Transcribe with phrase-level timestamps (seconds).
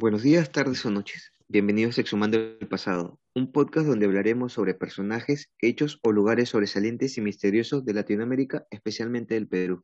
[0.00, 1.32] Buenos días, tardes o noches.
[1.48, 7.18] Bienvenidos a Exhumando el Pasado, un podcast donde hablaremos sobre personajes, hechos o lugares sobresalientes
[7.18, 9.82] y misteriosos de Latinoamérica, especialmente del Perú.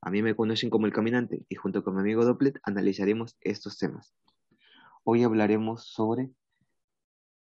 [0.00, 3.76] A mí me conocen como El Caminante y junto con mi amigo Dopplet analizaremos estos
[3.76, 4.14] temas.
[5.02, 6.30] Hoy hablaremos sobre...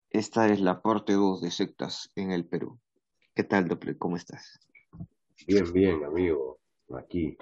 [0.08, 2.80] Esta es la parte 2 de sectas en el Perú.
[3.34, 3.98] ¿Qué tal, Dopplet?
[3.98, 4.58] ¿Cómo estás?
[5.46, 6.60] Bien, bien, amigo.
[6.96, 7.36] Aquí.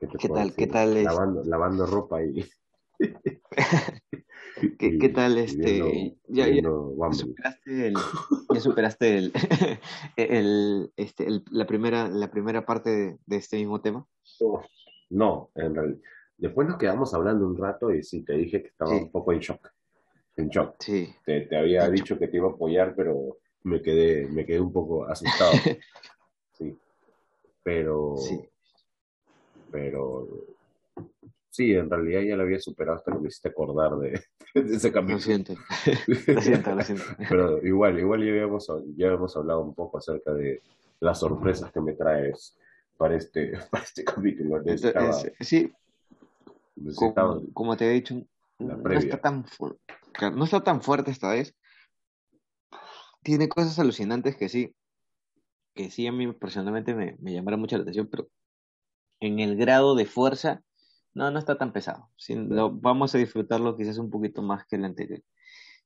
[0.00, 0.54] ¿Qué, ¿Qué tal?
[0.54, 1.04] ¿Qué tal es?
[1.04, 2.46] Lavando, lavando ropa y
[4.78, 6.16] ¿Qué, ¿Qué, tal este?
[6.28, 6.62] ya, ya,
[7.12, 7.94] superaste el,
[8.52, 9.32] ya superaste el,
[10.16, 14.06] el, este, el, la primera, la primera parte de, de este mismo tema.
[15.10, 15.98] No, en realidad.
[16.36, 18.96] Después nos quedamos hablando un rato y sí, te dije que estaba sí.
[19.04, 19.70] un poco en shock.
[20.36, 20.76] En shock.
[20.80, 21.14] Sí.
[21.24, 22.20] Te, te había en dicho shock.
[22.20, 25.52] que te iba a apoyar, pero me quedé, me quedé un poco asustado.
[26.58, 26.76] sí.
[27.62, 28.16] Pero.
[28.16, 28.40] Sí.
[29.70, 30.28] Pero
[31.54, 34.20] Sí, en realidad ya lo había superado hasta que me hiciste acordar de,
[34.60, 35.14] de ese camino.
[35.14, 35.54] Lo siento,
[36.26, 37.04] lo siento, lo siento.
[37.28, 38.66] Pero igual, igual ya habíamos,
[38.96, 40.60] ya habíamos hablado un poco acerca de
[40.98, 42.58] las sorpresas que me traes
[42.96, 44.60] para este, para este capítulo.
[44.62, 45.72] Necesitaba, sí,
[46.74, 48.20] necesitaba como, como, te he dicho,
[48.58, 49.46] no está, tan
[50.34, 51.54] no está tan fuerte esta vez.
[53.22, 54.74] Tiene cosas alucinantes que sí,
[55.72, 58.26] que sí a mí personalmente me, me llamaron mucho la atención, pero
[59.20, 60.60] en el grado de fuerza
[61.14, 62.10] no, no está tan pesado.
[62.16, 65.22] Sí, lo, vamos a disfrutarlo quizás un poquito más que el anterior.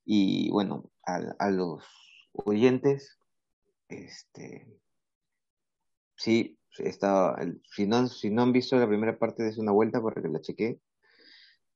[0.05, 1.83] Y bueno, a, a los
[2.33, 3.19] oyentes,
[3.89, 4.67] este,
[6.15, 7.35] sí, está,
[7.71, 10.41] si no, si no han visto la primera parte, es una vuelta para que la
[10.41, 10.79] cheque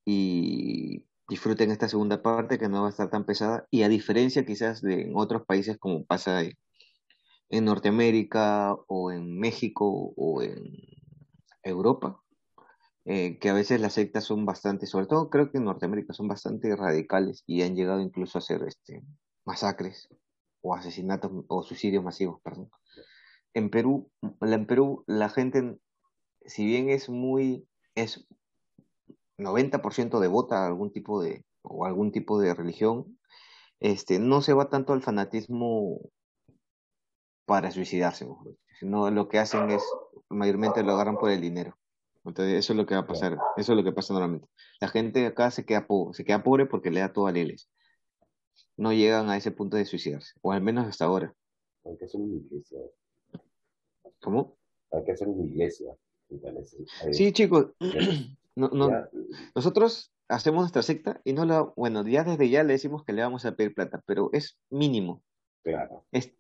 [0.06, 4.46] y disfruten esta segunda parte que no va a estar tan pesada y a diferencia
[4.46, 6.58] quizás de en otros países como pasa en,
[7.50, 10.76] en Norteamérica o en México o en
[11.64, 12.23] Europa,
[13.06, 16.28] eh, que a veces las sectas son bastante, sobre todo creo que en Norteamérica son
[16.28, 19.04] bastante radicales y han llegado incluso a hacer este,
[19.46, 20.08] masacres
[20.62, 22.70] o asesinatos o suicidios masivos, perdón.
[23.54, 24.10] En Perú,
[24.42, 25.78] en Perú la gente,
[26.46, 28.26] si bien es muy, es
[29.38, 33.20] 90% devota a algún tipo de, o algún tipo de religión,
[33.80, 36.00] este, no se va tanto al fanatismo
[37.46, 38.26] para suicidarse,
[38.80, 39.84] sino lo que hacen es,
[40.30, 41.78] mayormente lo agarran por el dinero.
[42.26, 44.48] Entonces, eso es lo que va a pasar, eso es lo que pasa normalmente.
[44.80, 47.70] La gente acá se queda, pobre, se queda pobre porque le da todo a Leles.
[48.78, 51.34] No llegan a ese punto de suicidarse, o al menos hasta ahora.
[51.86, 52.80] Hay que hacer una iglesia.
[54.22, 54.58] ¿Cómo?
[54.92, 55.94] Hay que hacer una iglesia.
[57.12, 57.74] Sí, chicos.
[58.56, 58.90] no, no,
[59.56, 63.22] nosotros hacemos nuestra secta y no la, bueno, ya desde ya le decimos que le
[63.22, 65.22] vamos a pedir plata, pero es mínimo.
[65.64, 66.06] Claro.
[66.12, 66.34] Es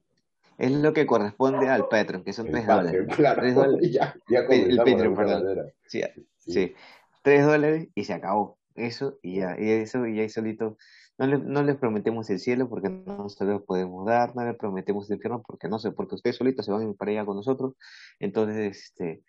[0.57, 3.07] es lo que corresponde al Patreon, que son 3 dólares.
[3.15, 3.91] Claro, 3 dólares.
[3.91, 5.71] Ya, ya el Patreon, perdón.
[5.87, 6.01] Sí,
[6.37, 6.51] sí.
[6.51, 6.75] sí,
[7.23, 8.57] 3 dólares y se acabó.
[8.75, 10.77] Eso y ya, y eso y ahí solito.
[11.19, 14.55] No, le, no les prometemos el cielo porque no se lo podemos dar, no les
[14.55, 17.25] prometemos el infierno porque no sé, porque ustedes solitos se van a ir para allá
[17.25, 17.75] con nosotros.
[18.19, 19.23] Entonces, este,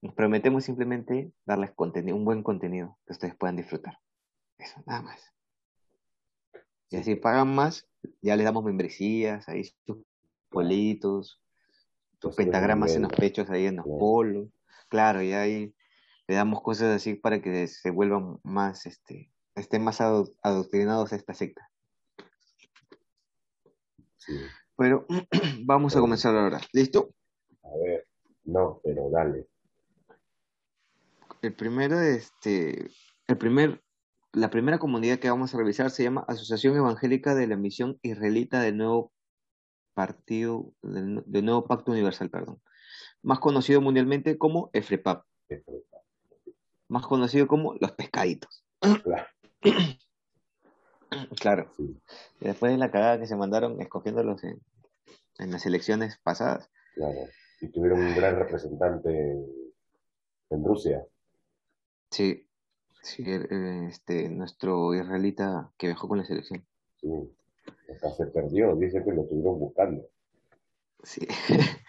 [0.00, 3.98] nos prometemos simplemente darles contenido, un buen contenido que ustedes puedan disfrutar.
[4.58, 5.32] Eso, nada más.
[6.90, 7.88] Y así pagan más,
[8.22, 9.98] ya les damos membresías, ahí sus
[10.54, 11.42] politos,
[12.18, 14.48] tus pentagramas en los pechos ahí en los polos.
[14.88, 15.74] Claro, y ahí
[16.26, 21.34] le damos cosas así para que se vuelvan más, este, estén más adoctrinados a esta
[21.34, 21.70] secta.
[24.16, 24.32] Sí.
[24.76, 25.06] Pero
[25.64, 26.60] vamos a comenzar ahora.
[26.72, 27.10] ¿Listo?
[27.62, 28.06] A ver,
[28.44, 29.46] no, pero dale.
[31.42, 32.88] El primero, este,
[33.26, 33.82] el primer,
[34.32, 38.60] la primera comunidad que vamos a revisar se llama Asociación Evangélica de la Misión Israelita
[38.60, 39.12] del Nuevo
[39.94, 42.60] Partido del, del, Nuevo Pacto Universal, perdón.
[43.22, 45.24] Más conocido mundialmente como EFREPAP.
[46.88, 48.64] Más conocido como los pescaditos.
[48.80, 49.26] Claro.
[51.40, 51.70] claro.
[51.76, 51.96] Sí.
[52.40, 54.60] Después de la cagada que se mandaron escogiéndolos en,
[55.38, 56.70] en las elecciones pasadas.
[56.94, 57.20] Claro.
[57.60, 59.46] Y tuvieron un gran representante en,
[60.50, 61.06] en Rusia.
[62.10, 62.46] Sí.
[63.02, 63.22] Sí,
[63.90, 66.66] este, nuestro israelita que viajó con la selección.
[66.96, 67.08] Sí.
[68.16, 70.06] Se perdió, dice que lo estuvieron buscando.
[71.02, 71.26] Sí.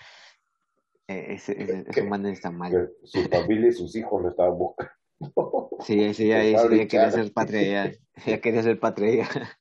[1.07, 2.91] ese, ese, ese man está mal.
[3.03, 4.91] Su familia y sus hijos lo estaban buscando.
[5.79, 7.93] Sí, ese ya, ese ya quería ser patria, ya,
[8.25, 9.27] ya quería ser patria.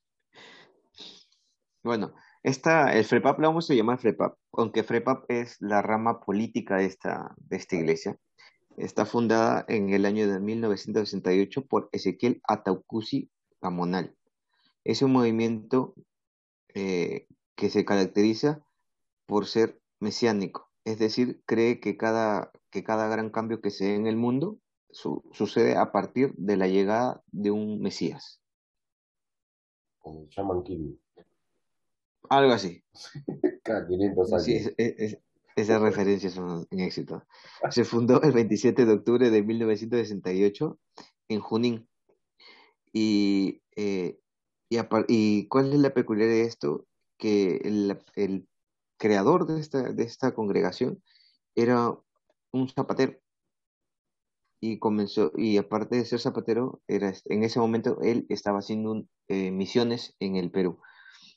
[1.83, 6.77] Bueno, esta, el FREPAP lo vamos a llamar FREPAP, aunque FREPAP es la rama política
[6.77, 8.17] de esta, de esta iglesia.
[8.75, 13.29] Está fundada en el año de 1968 por Ezequiel Ataucusi
[13.61, 14.15] Amonal.
[14.85, 15.95] Es un movimiento
[16.73, 18.63] eh, que se caracteriza
[19.25, 23.95] por ser mesiánico, es decir, cree que cada, que cada gran cambio que se dé
[23.95, 24.59] en el mundo
[24.91, 28.39] sucede a partir de la llegada de un Mesías.
[29.99, 30.95] Como Shaman King.
[32.29, 32.83] Algo así.
[33.63, 34.43] Cada 500 años.
[34.45, 35.17] Sí,
[35.55, 37.23] esas referencias son un éxito.
[37.71, 40.77] Se fundó el 27 de octubre de 1968
[41.29, 41.87] en Junín.
[42.91, 44.19] Y, eh,
[45.07, 46.85] y, cuál es la peculiaridad de esto?
[47.17, 48.47] Que el, el
[48.97, 51.01] creador de esta, de esta congregación
[51.55, 51.97] era
[52.51, 53.19] un zapatero
[54.59, 59.51] y comenzó, y aparte de ser zapatero, era, en ese momento él estaba haciendo eh,
[59.51, 60.79] misiones en el Perú.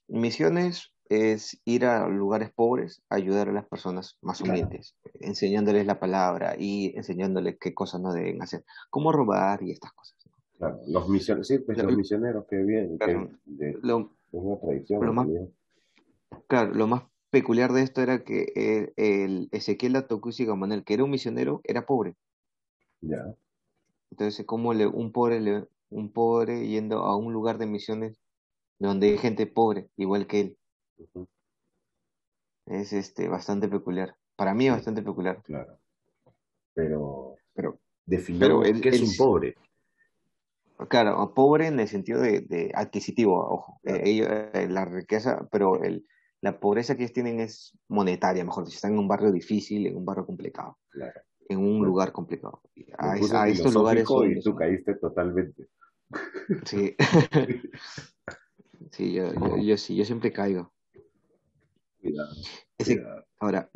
[0.06, 6.54] Misiones es ir a lugares pobres, ayudar a las personas más humildes, enseñándoles la palabra
[6.58, 10.17] y enseñándoles qué cosas no deben hacer, cómo robar y estas cosas.
[10.58, 12.98] Claro, los misioneros, sí, pues, los misioneros que vienen
[13.44, 15.06] de, lo, una tradición.
[15.06, 15.28] Lo más,
[16.48, 21.04] claro, lo más peculiar de esto era que el, el Ezequiel Atocusi Gamanel, que era
[21.04, 22.16] un misionero, era pobre.
[23.00, 23.36] Ya.
[24.10, 28.18] Entonces, como le, un pobre le, un pobre yendo a un lugar de misiones
[28.80, 30.58] donde hay gente pobre, igual que él.
[32.66, 34.16] Es este bastante peculiar.
[34.34, 35.40] Para mí es bastante peculiar.
[35.42, 35.78] Claro.
[36.74, 37.78] Pero, pero,
[38.38, 39.56] pero que es un pobre.
[40.88, 43.80] Claro, pobre en el sentido de, adquisitivo, ojo.
[43.84, 46.06] Eh, eh, la riqueza, pero el,
[46.40, 49.96] la pobreza que ellos tienen es monetaria, mejor dicho, están en un barrio difícil, en
[49.96, 50.78] un barrio complicado.
[50.90, 52.62] Claro en un lugar complicado.
[52.98, 54.06] A, estos lugares.
[54.08, 55.68] Y tú caíste totalmente.
[56.64, 56.94] Sí.
[58.92, 60.72] sí, yo, yo, sí, yo siempre caigo.
[63.40, 63.70] Ahora,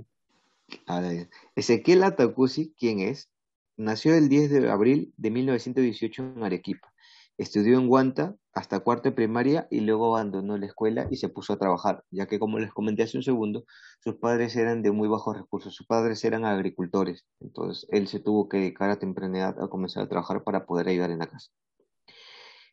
[1.57, 3.31] Ezequiel Atacusi, ¿quién es?
[3.77, 6.92] Nació el 10 de abril de 1918 en Arequipa.
[7.39, 11.55] Estudió en Guanta hasta cuarto de primaria y luego abandonó la escuela y se puso
[11.55, 13.65] a trabajar, ya que como les comenté hace un segundo,
[14.01, 18.49] sus padres eran de muy bajos recursos, sus padres eran agricultores, entonces él se tuvo
[18.49, 21.51] que dedicar a temprana edad a comenzar a trabajar para poder ayudar en la casa.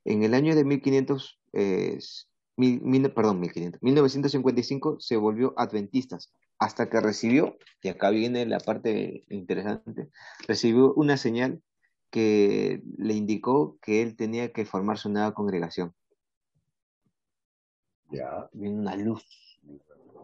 [0.03, 1.39] En el año de 1500,
[3.15, 10.09] perdón, 1500, 1955 se volvió adventistas, hasta que recibió, y acá viene la parte interesante,
[10.45, 11.62] recibió una señal
[12.09, 15.94] que le indicó que él tenía que formar su nueva congregación.
[18.11, 18.50] Ya.
[18.53, 19.25] Una luz,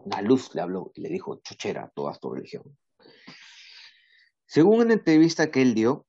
[0.04, 2.76] una luz le habló y le dijo, chochera, toda tu religión.
[4.46, 6.06] Según una entrevista que él dio,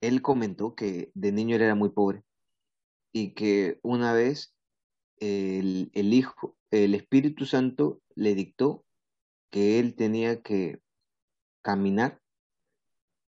[0.00, 2.22] él comentó que de niño era muy pobre
[3.12, 4.54] y que una vez
[5.18, 8.84] el, el hijo, el Espíritu Santo le dictó
[9.50, 10.80] que él tenía que
[11.62, 12.20] caminar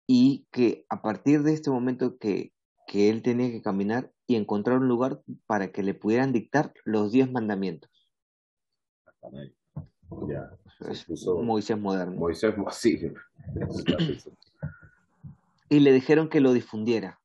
[0.07, 2.53] y que a partir de este momento que,
[2.93, 7.29] él tenía que caminar y encontrar un lugar para que le pudieran dictar los diez
[7.29, 7.91] mandamientos.
[10.29, 10.49] Ya.
[10.89, 12.15] Es Moisés moderno.
[12.15, 12.97] Moisés, sí.
[15.69, 17.19] y le dijeron que lo difundiera.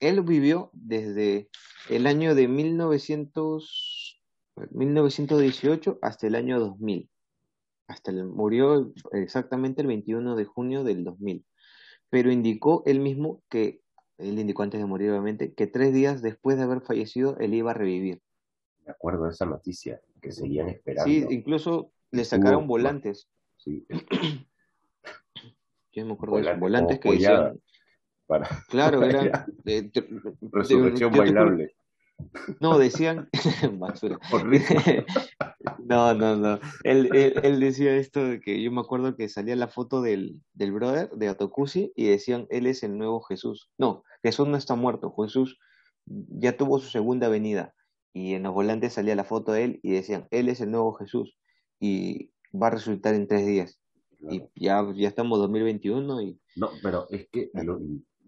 [0.00, 1.48] Él vivió desde
[1.88, 4.20] el año de 1900,
[4.70, 7.11] 1918 hasta el año 2000
[7.86, 11.44] hasta el, murió exactamente el 21 de junio del 2000,
[12.10, 13.80] pero indicó él mismo que,
[14.18, 17.72] él indicó antes de morir obviamente, que tres días después de haber fallecido él iba
[17.72, 18.20] a revivir.
[18.84, 21.04] Me acuerdo de esa noticia, que seguían esperando.
[21.04, 23.28] Sí, incluso le sacaron volantes.
[23.56, 23.86] Sí.
[25.92, 27.60] Yo me acuerdo de esos volantes que decían...
[28.26, 28.48] Para...
[28.68, 29.46] Claro, era...
[30.40, 31.74] Resurrección bailable.
[32.60, 33.28] No, decían.
[35.84, 36.60] no, no, no.
[36.84, 37.10] Él,
[37.42, 41.10] él, decía esto de que yo me acuerdo que salía la foto del, del brother
[41.10, 43.70] de Atokusi y decían: Él es el nuevo Jesús.
[43.78, 45.14] No, Jesús no está muerto.
[45.18, 45.58] Jesús
[46.06, 47.74] ya tuvo su segunda venida.
[48.14, 50.92] Y en los volantes salía la foto de él y decían: Él es el nuevo
[50.94, 51.36] Jesús.
[51.80, 53.80] Y va a resultar en tres días.
[54.30, 56.40] Y ya, ya estamos 2021 y...
[56.56, 57.50] No, pero es que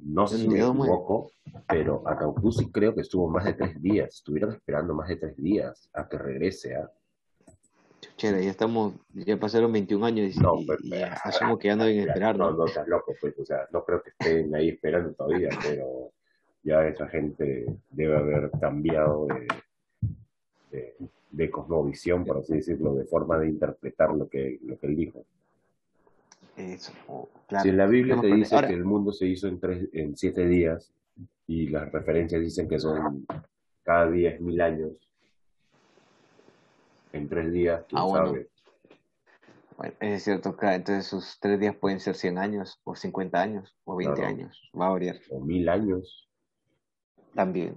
[0.04, 1.30] no sé si me equivoco,
[1.66, 4.14] pero a Caucusi creo que estuvo más de tres días.
[4.14, 6.76] Estuvieron esperando más de tres días a que regrese.
[6.76, 6.90] ¿ah?
[8.18, 10.58] ya estamos, ya pasaron 21 años y, no,
[11.24, 12.36] asumo que ya no deben esperar.
[12.36, 16.12] No, no, estás loco, pues, o sea, no creo que estén ahí esperando todavía, pero
[16.62, 19.26] ya esa gente debe haber cambiado
[20.70, 20.94] de,
[21.30, 25.24] de, cosmovisión, por así decirlo, de forma de interpretar lo que, lo que él dijo.
[26.56, 30.46] Si en la Biblia te dice que el mundo se hizo en, tres, en siete
[30.46, 30.92] días
[31.46, 33.26] y las referencias dicen que son
[33.82, 34.92] cada diez mil años,
[37.12, 38.48] en tres días, quién ah, sabe.
[39.76, 43.96] Bueno, es cierto, entonces esos tres días pueden ser 100 años, o 50 años, o
[43.96, 45.16] 20 años, va a variar.
[45.30, 46.28] O mil años.
[47.34, 47.74] También.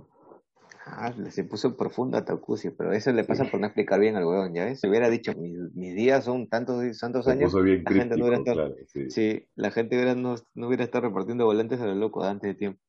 [0.89, 4.23] Ah, se puso profundo a Tokusi, pero eso le pasa por no explicar bien al
[4.23, 4.79] huevón, ¿ya ves?
[4.79, 8.75] Si hubiera dicho, mis, días son tantos, tantos años, la gente no hubiera estado,
[9.09, 9.45] sí.
[9.55, 12.79] la gente hubiera, no, no, hubiera estado repartiendo volantes a lo loco antes de tiempo.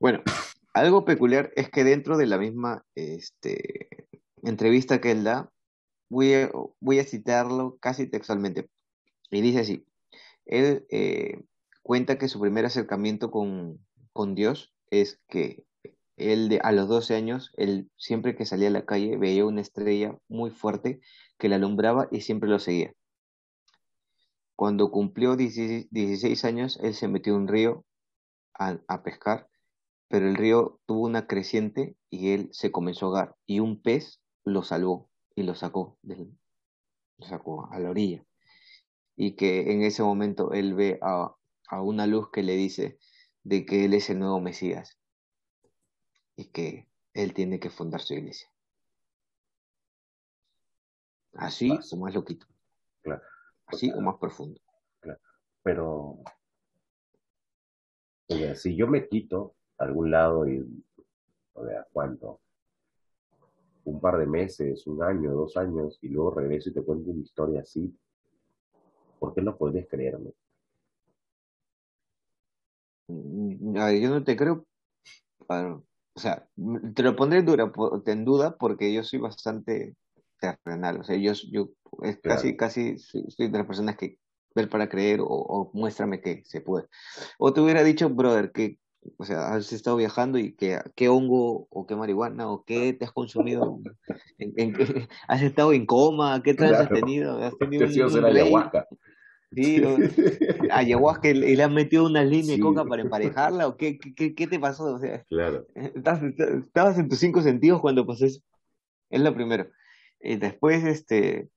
[0.00, 0.22] Bueno,
[0.74, 3.88] algo peculiar es que dentro de la misma este,
[4.42, 5.50] entrevista que él da,
[6.10, 8.68] voy a, voy a citarlo casi textualmente,
[9.30, 9.86] y dice así,
[10.44, 11.42] él eh,
[11.82, 13.78] cuenta que su primer acercamiento con,
[14.12, 15.64] con Dios es que
[16.16, 19.60] él de, a los 12 años, él siempre que salía a la calle veía una
[19.60, 21.00] estrella muy fuerte
[21.38, 22.92] que le alumbraba y siempre lo seguía.
[24.56, 27.84] Cuando cumplió 16, años, él se metió en un río
[28.54, 29.48] a, pescar,
[30.08, 34.20] pero el río tuvo una creciente y él se comenzó a ahogar y un pez
[34.44, 36.30] lo salvó y lo sacó, del,
[37.18, 38.24] lo sacó a la orilla.
[39.16, 41.34] Y que en ese momento él ve a,
[41.68, 42.98] a una luz que le dice
[43.42, 45.01] de que él es el nuevo Mesías
[46.36, 48.48] y que él tiene que fundar su iglesia.
[51.34, 52.46] Así o más loquito.
[53.02, 53.22] Claro.
[53.66, 54.60] Así o más profundo.
[55.00, 55.20] Claro.
[55.62, 56.18] Pero,
[58.54, 60.60] si yo me quito a algún lado y,
[61.54, 62.40] o sea, ¿cuánto?
[63.84, 67.22] Un par de meses, un año, dos años, y luego regreso y te cuento una
[67.22, 67.94] historia así,
[69.18, 70.32] ¿por qué no puedes creerme?
[73.08, 74.66] Mm, yo no te creo,
[76.14, 76.46] o sea,
[76.94, 77.72] te lo pondré dura,
[78.06, 79.96] en duda porque yo soy bastante
[80.38, 81.70] terrenal, o sea, yo, yo
[82.02, 84.18] es casi, casi soy, de las personas que
[84.54, 86.86] ver para creer o, muéstrame que se puede.
[87.38, 88.78] O te hubiera dicho, brother, que,
[89.16, 93.06] o sea, has estado viajando y que qué hongo o qué marihuana o qué te
[93.06, 93.80] has consumido,
[94.38, 94.74] en,
[95.28, 98.86] has estado en coma, qué tal has tenido, has tenido un, ayahuasca.
[99.54, 99.82] Sí,
[100.70, 104.46] ayahuasca y le han metido una línea de coca para emparejarla o qué, qué, qué
[104.46, 105.66] te pasó, o sea, claro.
[105.74, 108.40] estabas, en tus cinco sentidos cuando pasó eso.
[109.10, 109.68] Es lo primero.
[110.20, 111.50] Y después, este,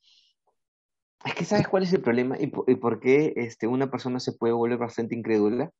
[1.24, 4.54] es que sabes cuál es el problema y por, qué este, una persona se puede
[4.54, 5.72] volver bastante incrédula.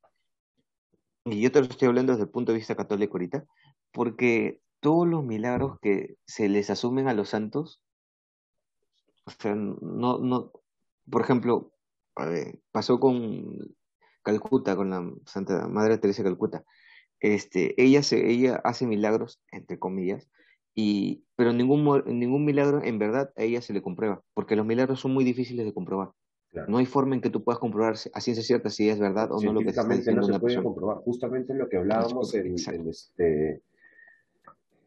[1.24, 3.44] Y yo te lo estoy hablando desde el punto de vista católico ahorita,
[3.92, 7.80] porque todos los milagros que se les asumen a los santos,
[9.24, 10.52] o sea, no, no,
[11.10, 11.72] por ejemplo,
[12.72, 13.74] pasó con
[14.22, 16.64] Calcuta, con la Santa Madre Teresa de Calcuta.
[17.20, 20.28] Este, ella, se, ella hace milagros, entre comillas,
[20.74, 25.00] y, pero ningún, ningún milagro en verdad a ella se le comprueba, porque los milagros
[25.00, 26.10] son muy difíciles de comprobar.
[26.68, 29.42] No hay forma en que tú puedas comprobar a ciencia cierta si es verdad o
[29.42, 30.98] no lo que está diciendo no se puede comprobar.
[30.98, 32.54] Justamente lo que hablábamos en,
[32.88, 33.60] este,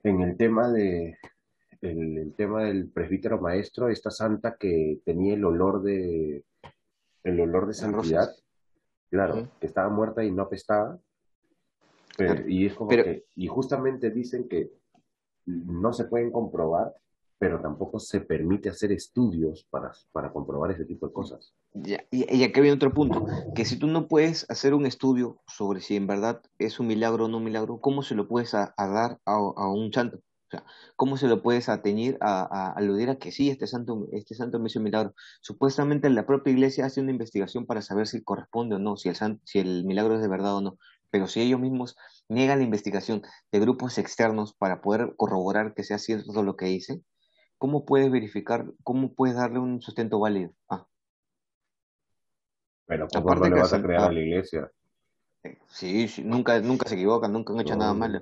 [0.04, 1.18] en el tema de
[1.82, 6.44] el, tema del presbítero maestro, esta santa que tenía el olor de
[7.24, 8.30] el olor de santidad,
[9.10, 11.00] claro, que estaba muerta y no apestaba.
[12.48, 14.72] y es como que, y justamente dicen que
[15.46, 16.94] no se pueden comprobar,
[17.40, 21.54] pero tampoco se permite hacer estudios para, para comprobar ese tipo de cosas.
[21.74, 25.80] Ya, y, aquí viene otro punto, que si tú no puedes hacer un estudio sobre
[25.80, 28.74] si en verdad es un milagro o no un milagro, ¿cómo se lo puedes dar
[28.78, 30.20] a, a, un santo?
[30.50, 30.66] O sea,
[30.96, 34.60] ¿cómo se lo puedes ateñir a, a, aludir a que sí, este santo, este santo
[34.60, 35.14] me hizo un milagro?
[35.42, 39.16] Supuestamente la propia iglesia hace una investigación para saber si corresponde o no, si el,
[39.44, 40.80] si el milagro es de verdad o no.
[41.12, 41.96] Pero si ellos mismos
[42.30, 47.06] niegan la investigación de grupos externos para poder corroborar que sea cierto lo que dicen,
[47.60, 50.52] ¿cómo puedes verificar, cómo puedes darle un sustento válido?
[50.68, 50.88] Ah.
[52.88, 54.72] Pero ¿cómo no le vas a crear a la iglesia?
[55.68, 58.20] Sí, sí, nunca, nunca se equivocan, nunca han hecho nada malo.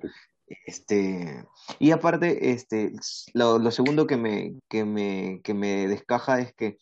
[0.66, 1.46] Este,
[1.80, 2.94] y aparte, este,
[3.34, 6.77] lo, lo, segundo que me, que, me, que me descaja es que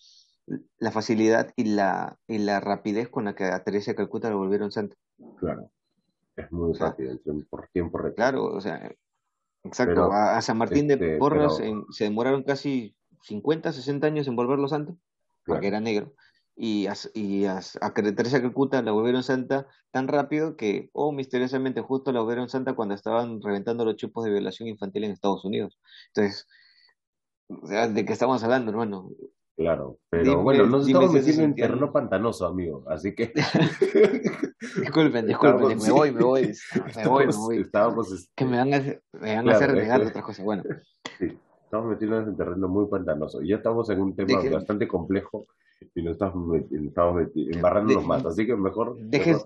[0.77, 4.71] la facilidad y la, y la rapidez con la que a Teresa Calcuta lo volvieron
[4.71, 4.95] santo.
[5.39, 5.71] Claro,
[6.35, 7.17] es muy rápido,
[7.49, 8.13] por tiempo real.
[8.13, 8.91] Claro, o sea,
[9.63, 10.11] exacto.
[10.11, 11.57] a, San Martín de este, Porras
[11.89, 14.95] se demoraron casi 50, 60 años en volverlo santo,
[15.45, 16.13] porque era negro
[16.55, 21.81] y, a, y a, a Teresa Calcuta la volvieron santa tan rápido que, oh, misteriosamente
[21.81, 25.77] justo la volvieron santa cuando estaban reventando los chupos de violación infantil en Estados Unidos.
[26.13, 26.47] Entonces,
[27.93, 29.09] ¿de qué estamos hablando, hermano?
[29.57, 33.31] Claro, pero bueno, nos estamos metiendo en terreno pantanoso, amigo, así que...
[34.81, 36.53] disculpen, disculpen, me voy, me voy,
[36.95, 37.61] me voy, me voy.
[37.61, 38.79] Estábamos, que me van a,
[39.13, 40.63] me van a hacer negar otras cosas, bueno.
[41.17, 41.37] Sí,
[41.75, 45.47] estamos metiéndonos en terreno muy pantanoso, y ya estamos en un tema bastante complejo,
[45.93, 48.25] y no estamos, estamos embarrándonos más.
[48.25, 48.97] Así que mejor.
[48.97, 49.37] Dejen,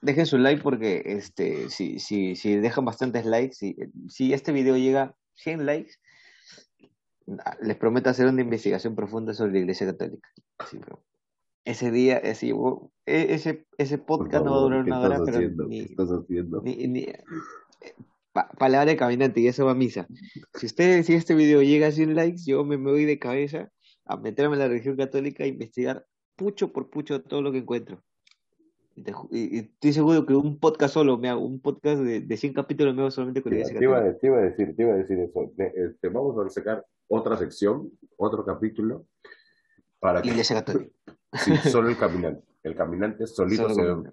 [0.00, 3.76] dejen su like porque este, si, si, si dejan bastantes likes, si,
[4.08, 5.92] si este video llega a 100 likes,
[7.60, 10.28] les prometo hacer una investigación profunda sobre la Iglesia Católica.
[11.64, 12.50] ese día, ese,
[13.06, 15.40] e, ese, ese podcast no va a durar una hora, pero.
[15.66, 16.62] Ni, ¿Qué estás haciendo?
[16.62, 17.06] Ni,
[18.32, 20.06] palabra de caminante y eso va a misa.
[20.54, 23.70] Si usted, si este video llega a 100 likes, yo me, voy de cabeza
[24.04, 28.02] a meterme en la religión católica e investigar pucho por pucho todo lo que encuentro.
[29.30, 32.94] Y, estoy seguro que un podcast solo me hago, un podcast de, de 100 capítulos
[32.94, 35.18] me hago solamente con Iglesia te iba, te iba a decir, te iba a decir
[35.18, 35.50] eso.
[35.56, 39.06] Este, vamos a sacar otra sección, otro capítulo
[39.98, 40.28] para que...
[40.28, 40.92] Iglesia Católica.
[41.34, 42.44] Sí, solo el caminante.
[42.62, 44.10] El caminante solito se, ve,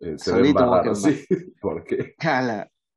[0.00, 1.24] eh, se ve embarrado, sí.
[1.60, 2.14] Porque...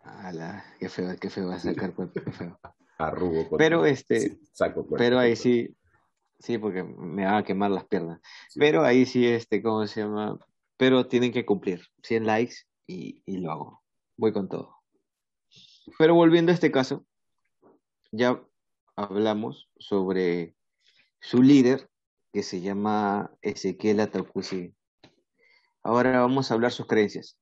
[0.01, 2.60] ala, qué feo, qué feo va a sacar cuerpo, qué feo.
[2.98, 3.58] Arrugo.
[3.58, 5.75] Pero este, saco pero ahí sí,
[6.39, 8.20] sí, porque me va a quemar las piernas.
[8.56, 10.38] Pero ahí sí, este, ¿cómo se llama?
[10.77, 12.56] Pero tienen que cumplir 100 likes
[12.88, 13.84] y, y lo hago.
[14.18, 14.75] Voy con todo.
[15.98, 17.06] Pero volviendo a este caso,
[18.12, 18.41] ya
[18.96, 20.56] hablamos sobre
[21.22, 21.89] su líder,
[22.34, 24.75] que se llama Ezequiel Atalcusi.
[25.84, 27.39] Ahora vamos a hablar sus creencias.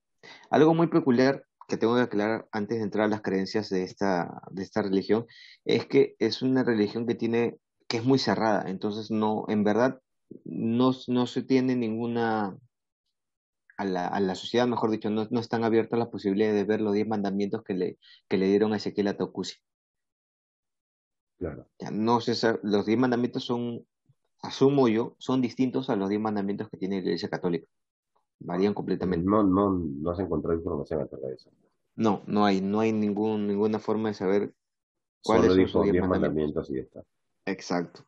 [0.49, 4.41] Algo muy peculiar que tengo que aclarar antes de entrar a las creencias de esta,
[4.51, 5.25] de esta religión
[5.65, 7.57] es que es una religión que tiene
[7.87, 10.01] que es muy cerrada, entonces no, en verdad,
[10.43, 12.57] no, no se tiene ninguna,
[13.77, 16.81] a la, a la sociedad, mejor dicho, no, no están abiertas las posibilidades de ver
[16.81, 17.97] los diez mandamientos que le,
[18.27, 19.55] que le dieron a Ezequiel Atokusi.
[21.37, 21.67] Claro.
[21.79, 22.33] Ya, no sé,
[22.63, 23.85] los diez mandamientos son
[24.41, 27.67] asumo yo, son distintos a los diez mandamientos que tiene la Iglesia Católica.
[28.39, 29.25] Varían completamente.
[29.25, 31.51] No, no, no se encontró información acerca de eso.
[31.95, 34.53] No, no hay, no hay ningún, ninguna forma de saber
[35.23, 36.69] cuáles son sus diez mandamientos.
[36.69, 37.03] y está.
[37.45, 38.05] Exacto.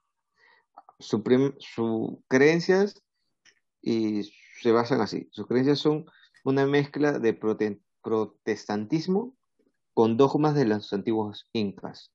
[0.99, 1.23] Su,
[1.59, 3.01] sus creencias
[3.81, 4.23] y
[4.61, 5.27] se basan así.
[5.31, 6.05] Sus creencias son
[6.43, 7.33] una mezcla de
[8.01, 9.35] protestantismo
[9.93, 12.11] con dogmas de los antiguos incas.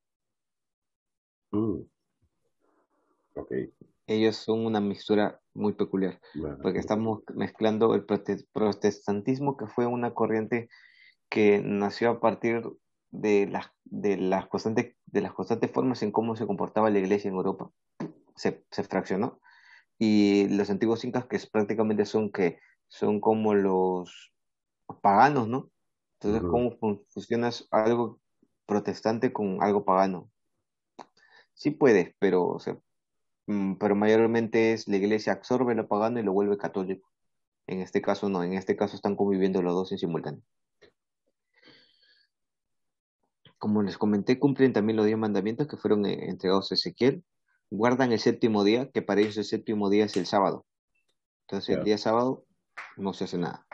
[1.51, 1.81] Mm.
[3.37, 3.73] Okay
[4.07, 6.21] ellos son una mixtura muy peculiar,
[6.63, 10.69] porque estamos mezclando el protestantismo, que fue una corriente
[11.29, 12.63] que nació a partir
[13.11, 17.29] de las, de las, constantes, de las constantes formas en cómo se comportaba la iglesia
[17.29, 17.71] en Europa.
[18.37, 19.41] Se, se fraccionó.
[19.99, 24.33] Y los antiguos incas, que prácticamente son, que son como los
[25.01, 25.71] paganos, ¿no?
[26.21, 26.77] Entonces, ¿cómo
[27.11, 28.19] funciona algo
[28.67, 30.31] protestante con algo pagano?
[31.53, 32.79] Sí puedes, pero o sea,
[33.47, 37.11] pero mayormente es la iglesia absorbe lo pagano y lo vuelve católico.
[37.67, 40.43] En este caso no, en este caso están conviviendo los dos en simultáneo.
[43.59, 47.25] Como les comenté, cumplen también los diez mandamientos que fueron eh, entregados a Ezequiel.
[47.71, 50.67] Guardan el séptimo día, que para ellos el séptimo día es el sábado.
[51.47, 52.45] Entonces el día sábado
[52.97, 53.67] no se hace nada.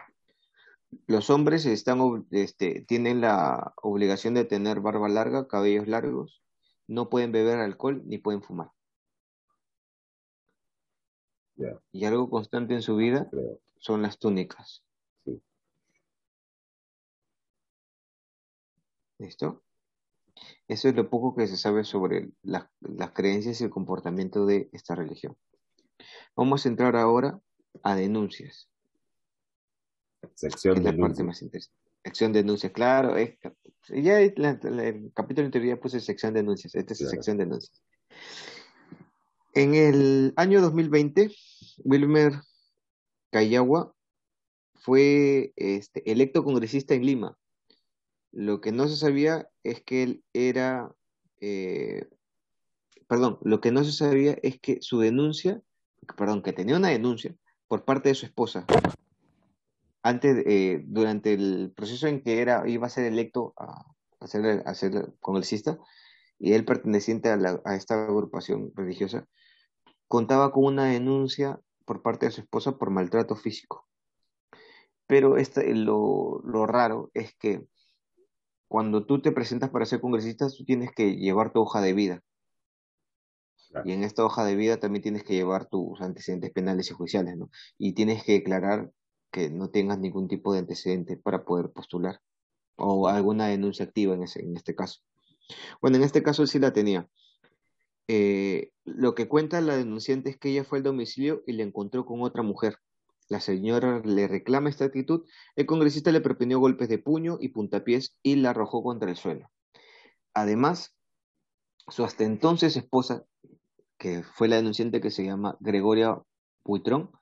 [1.06, 6.42] Los hombres están, este, tienen la obligación de tener barba larga, cabellos largos,
[6.88, 8.70] no pueden beber alcohol ni pueden fumar.
[11.92, 13.30] Y algo constante en su vida
[13.78, 14.82] son las túnicas.
[19.18, 19.62] ¿Listo?
[20.66, 24.94] Eso es lo poco que se sabe sobre las creencias y el comportamiento de esta
[24.94, 25.36] religión.
[26.34, 27.38] Vamos a entrar ahora
[27.82, 28.68] a denuncias.
[30.34, 31.76] Sección de parte más interesante.
[32.02, 33.16] Sección de denuncias, claro.
[33.16, 33.38] Es,
[33.88, 36.74] ya el capítulo anterior ya puse sección de denuncias.
[36.74, 37.82] Esta es la sección de denuncias.
[39.52, 41.30] En el año 2020,
[41.84, 42.32] Wilmer
[43.30, 43.94] Cayagua
[44.74, 47.38] fue este, electo congresista en Lima.
[48.32, 50.92] Lo que no se sabía es que él era,
[51.40, 52.08] eh,
[53.06, 55.62] perdón, lo que no se sabía es que su denuncia,
[56.16, 57.34] perdón, que tenía una denuncia
[57.68, 58.66] por parte de su esposa.
[60.02, 64.74] Antes, eh, durante el proceso en que era, iba a ser electo a, ser, a
[64.74, 65.78] ser congresista,
[66.38, 69.26] y él perteneciente a, a esta agrupación religiosa,
[70.08, 73.86] contaba con una denuncia por parte de su esposa por maltrato físico.
[75.06, 77.66] Pero este, lo, raro es que
[78.68, 82.22] cuando tú te presentas para ser congresista, tú tienes que llevar tu hoja de vida.
[83.84, 87.36] Y en esta hoja de vida también tienes que llevar tus antecedentes penales y judiciales,
[87.36, 87.50] ¿no?
[87.78, 88.90] Y tienes que declarar
[89.30, 92.20] que no tengas ningún tipo de antecedente para poder postular
[92.76, 95.00] o alguna denuncia activa en, ese, en este caso.
[95.80, 97.08] Bueno, en este caso sí la tenía.
[98.12, 102.04] Eh, lo que cuenta la denunciante es que ella fue al domicilio y le encontró
[102.04, 102.78] con otra mujer.
[103.28, 108.16] La señora le reclama esta actitud, el congresista le propinó golpes de puño y puntapiés
[108.24, 109.48] y la arrojó contra el suelo.
[110.34, 110.96] Además,
[111.86, 113.26] su hasta entonces esposa,
[113.96, 116.20] que fue la denunciante que se llama Gregoria
[116.64, 117.12] Buitrón,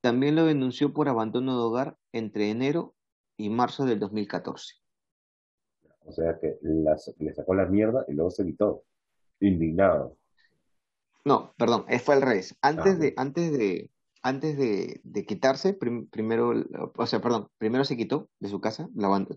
[0.00, 2.94] también lo denunció por abandono de hogar entre enero
[3.36, 4.74] y marzo del 2014.
[6.04, 8.84] O sea que le sacó la mierda y luego se quitó,
[9.40, 10.19] indignado.
[11.24, 12.56] No, perdón, fue al revés.
[12.62, 13.90] Antes, ah, de, antes de,
[14.22, 16.52] antes de, quitarse, primero,
[16.96, 18.88] o sea, perdón, primero se quitó de su casa,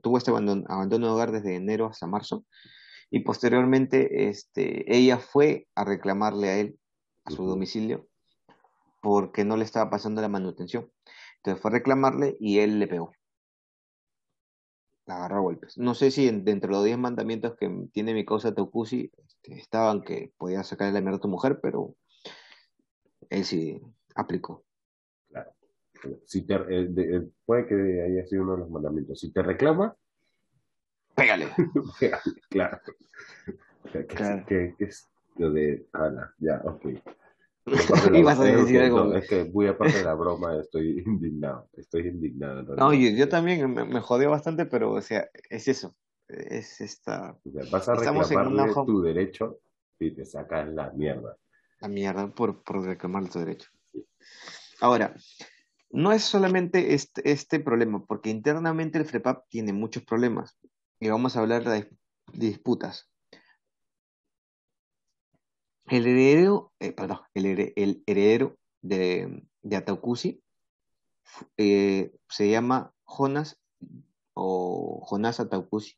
[0.01, 2.45] tuvo este abandono, abandono, de hogar desde enero hasta marzo,
[3.09, 6.79] y posteriormente este, ella fue a reclamarle a él,
[7.25, 8.07] a su domicilio,
[9.01, 10.89] porque no le estaba pasando la manutención.
[11.37, 13.11] Entonces fue a reclamarle y él le pegó.
[15.05, 15.77] La agarró a golpes.
[15.77, 20.01] No sé si dentro de los 10 mandamientos que tiene mi causa Taucusi este, estaban
[20.01, 21.95] que podía sacarle la mierda a tu mujer, pero
[23.29, 23.81] él sí
[24.15, 24.63] aplicó.
[25.29, 25.51] Claro.
[26.25, 29.19] Si te, eh, eh, puede que haya sido uno de los mandamientos.
[29.19, 29.95] Si te reclama,
[31.15, 31.47] pégale.
[32.49, 32.79] claro.
[34.07, 34.45] claro.
[34.47, 36.85] Que, es lo de Ana, ya, ok.
[38.13, 39.13] Ibas a decir algo.
[39.15, 41.69] es que muy aparte de la broma, estoy indignado.
[41.73, 42.75] Estoy indignado.
[42.75, 45.95] No, yo, también me, jodió bastante, pero, o sea, es eso.
[46.27, 47.37] Es esta.
[47.71, 49.59] vas a reclamarle tu derecho
[49.99, 51.37] y te sacan la mierda.
[51.79, 53.69] La mierda por, por reclamar tu derecho.
[54.79, 55.15] Ahora,
[55.91, 60.57] no es solamente este, este problema, porque internamente el FREPAP tiene muchos problemas.
[60.99, 61.89] Y vamos a hablar de
[62.33, 63.12] disputas.
[65.87, 70.41] El heredero, eh, perdón, el, heredero de, de Ataucusi
[71.57, 73.59] eh, se llama Jonas
[74.33, 75.97] o Jonas Ataucusi.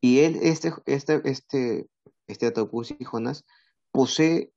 [0.00, 1.88] Y él, este, este, este,
[2.26, 3.44] este Ataucusi, Jonas,
[3.90, 4.52] posee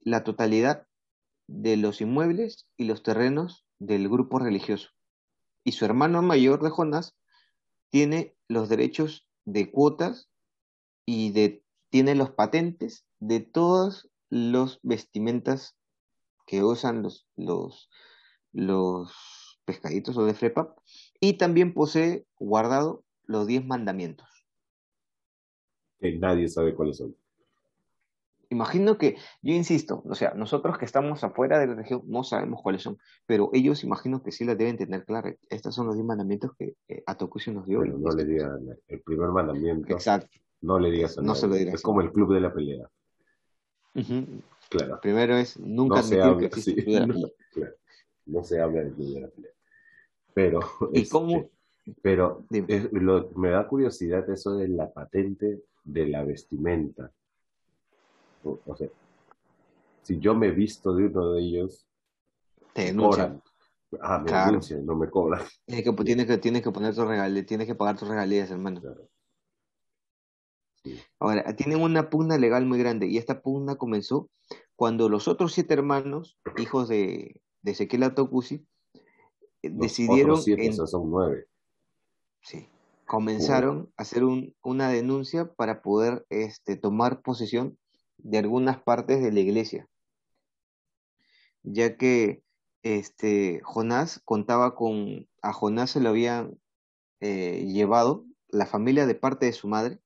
[0.00, 0.86] la totalidad
[1.46, 4.90] de los inmuebles y los terrenos del grupo religioso.
[5.64, 7.16] Y su hermano mayor de Jonas
[7.90, 10.28] tiene los derechos de cuotas
[11.06, 15.76] y de, tiene los patentes de todos los vestimentas
[16.46, 17.90] que usan los, los,
[18.52, 20.74] los pescaditos o de frepa
[21.20, 24.26] y también posee guardado los diez mandamientos.
[26.00, 27.14] Que nadie sabe cuáles son.
[28.50, 32.62] Imagino que, yo insisto, o sea, nosotros que estamos afuera de la región no sabemos
[32.62, 35.36] cuáles son, pero ellos imagino que sí las deben tener claras.
[35.50, 37.84] Estos son los diez mandamientos que eh, Atokusio nos dio.
[37.84, 39.92] no le digan el primer mandamiento.
[39.92, 40.38] Exacto.
[40.62, 42.88] No le digas a no se lo Es como el club de la pelea.
[44.68, 45.00] Claro.
[45.00, 47.14] Primero es nunca no se habla, sí, claro.
[48.26, 49.52] no se habla de la pelea.
[50.34, 50.60] Pero,
[50.92, 51.36] ¿Y cómo?
[51.36, 51.50] Este,
[52.02, 52.44] pero
[53.34, 57.10] me da curiosidad eso de la patente de la vestimenta.
[58.44, 58.88] O, sea,
[60.02, 61.86] si yo me visto de uno de ellos,
[62.72, 63.42] te denuncian.
[64.00, 65.42] Ah, me denuncian, no me cobran.
[65.64, 68.82] Tienes que, tienes que, tienes que poner tus regalías, tienes que pagar tus regalías, hermano.
[71.18, 74.30] Ahora, tienen una pugna legal muy grande y esta pugna comenzó
[74.76, 78.64] cuando los otros siete hermanos, hijos de, de Ezequiel Atokusi,
[79.62, 80.40] decidieron...
[80.40, 81.46] Siete, son nueve.
[82.42, 82.68] Sí,
[83.04, 87.76] comenzaron a hacer un, una denuncia para poder este, tomar posesión
[88.18, 89.88] de algunas partes de la iglesia,
[91.62, 92.42] ya que
[92.82, 96.58] este, Jonás contaba con, a Jonás se lo habían
[97.20, 99.98] eh, llevado la familia de parte de su madre,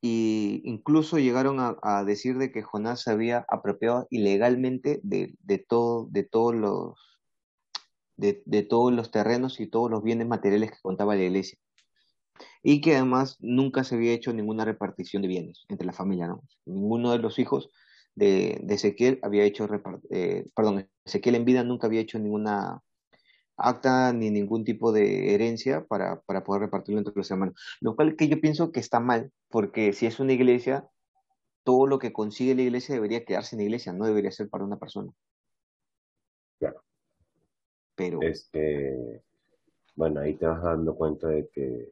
[0.00, 6.06] y incluso llegaron a, decir de que Jonás se había apropiado ilegalmente de, de, todo,
[6.10, 7.20] de, todos los,
[8.16, 11.58] de, de todos los terrenos y todos los bienes materiales que contaba la iglesia
[12.62, 16.42] y que además nunca se había hecho ninguna repartición de bienes entre la familia, ¿no?
[16.66, 17.70] Ninguno de los hijos
[18.14, 19.68] de, Ezequiel había hecho,
[20.10, 22.82] eh, perdón, Ezequiel en vida nunca había hecho ninguna
[23.58, 27.60] acta ni ningún tipo de herencia para, para poder repartirlo entre los hermanos.
[27.80, 30.88] Lo cual que yo pienso que está mal, porque si es una iglesia,
[31.64, 34.64] todo lo que consigue la iglesia debería quedarse en la iglesia, no debería ser para
[34.64, 35.12] una persona.
[36.58, 36.82] Claro.
[37.94, 38.22] Pero.
[38.22, 39.22] Este,
[39.94, 41.90] bueno, ahí te vas dando cuenta de que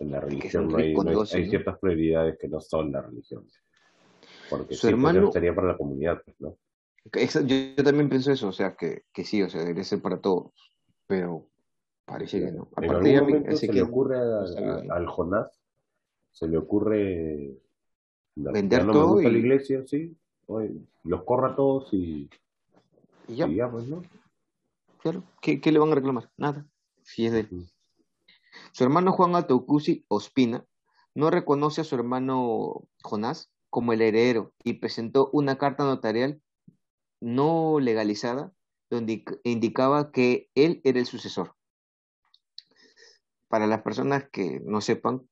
[0.00, 0.94] en la religión no hay,
[1.32, 3.46] hay, ciertas prioridades que no son la religión.
[4.50, 6.58] Porque Su hermano estaría para la comunidad, pues, ¿no?
[7.12, 10.52] Yo, también pienso eso, o sea, que, que, sí, o sea, debería ser para todos,
[11.06, 11.46] pero
[12.06, 12.68] parece que no.
[12.78, 15.60] en algún momento se le ocurre al, Jonás,
[16.32, 17.58] se le ocurre
[18.34, 19.24] vender todo y...
[19.24, 20.16] la iglesia, sí,
[21.04, 22.30] los corra todos y,
[23.28, 23.46] y ya.
[23.48, 24.02] Y ya pues, ¿no?
[25.00, 26.30] Claro, ¿Qué, ¿qué, le van a reclamar?
[26.38, 26.66] Nada,
[27.02, 27.46] si es de
[28.72, 30.64] su hermano Juan Atocusi Ospina
[31.14, 36.40] no reconoce a su hermano Jonás como el heredero y presentó una carta notarial
[37.24, 38.52] no legalizada
[38.90, 41.56] donde indicaba que él era el sucesor.
[43.48, 45.26] Para las personas que no sepan,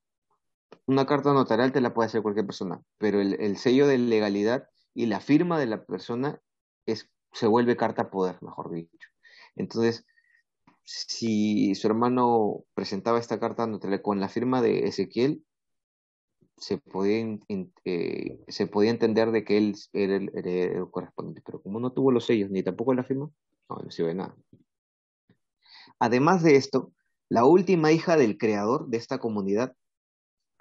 [0.86, 5.04] una carta notarial te la puede hacer cualquier persona, pero el, sello de legalidad y
[5.04, 6.40] la firma de la persona
[6.86, 9.08] es, se vuelve carta poder, mejor dicho.
[9.54, 10.06] Entonces,
[10.84, 13.68] si su hermano presentaba esta carta
[14.00, 15.44] con la firma de Ezequiel,
[16.56, 17.38] se podía,
[17.84, 22.12] eh, se podía entender de que él era el heredero correspondiente, pero como no tuvo
[22.12, 23.30] los sellos ni tampoco la firma,
[23.68, 24.36] no, no sirve de nada.
[25.98, 26.92] Además de esto,
[27.28, 29.74] la última hija del creador de esta comunidad,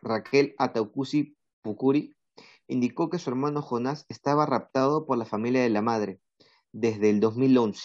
[0.01, 2.15] Raquel Ataucusi Pukuri,
[2.67, 6.21] indicó que su hermano Jonás estaba raptado por la familia de la madre
[6.71, 7.81] desde el 2011.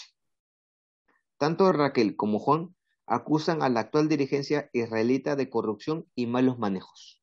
[1.38, 2.74] Tanto Raquel como Juan
[3.06, 7.22] acusan a la actual dirigencia israelita de corrupción y malos manejos.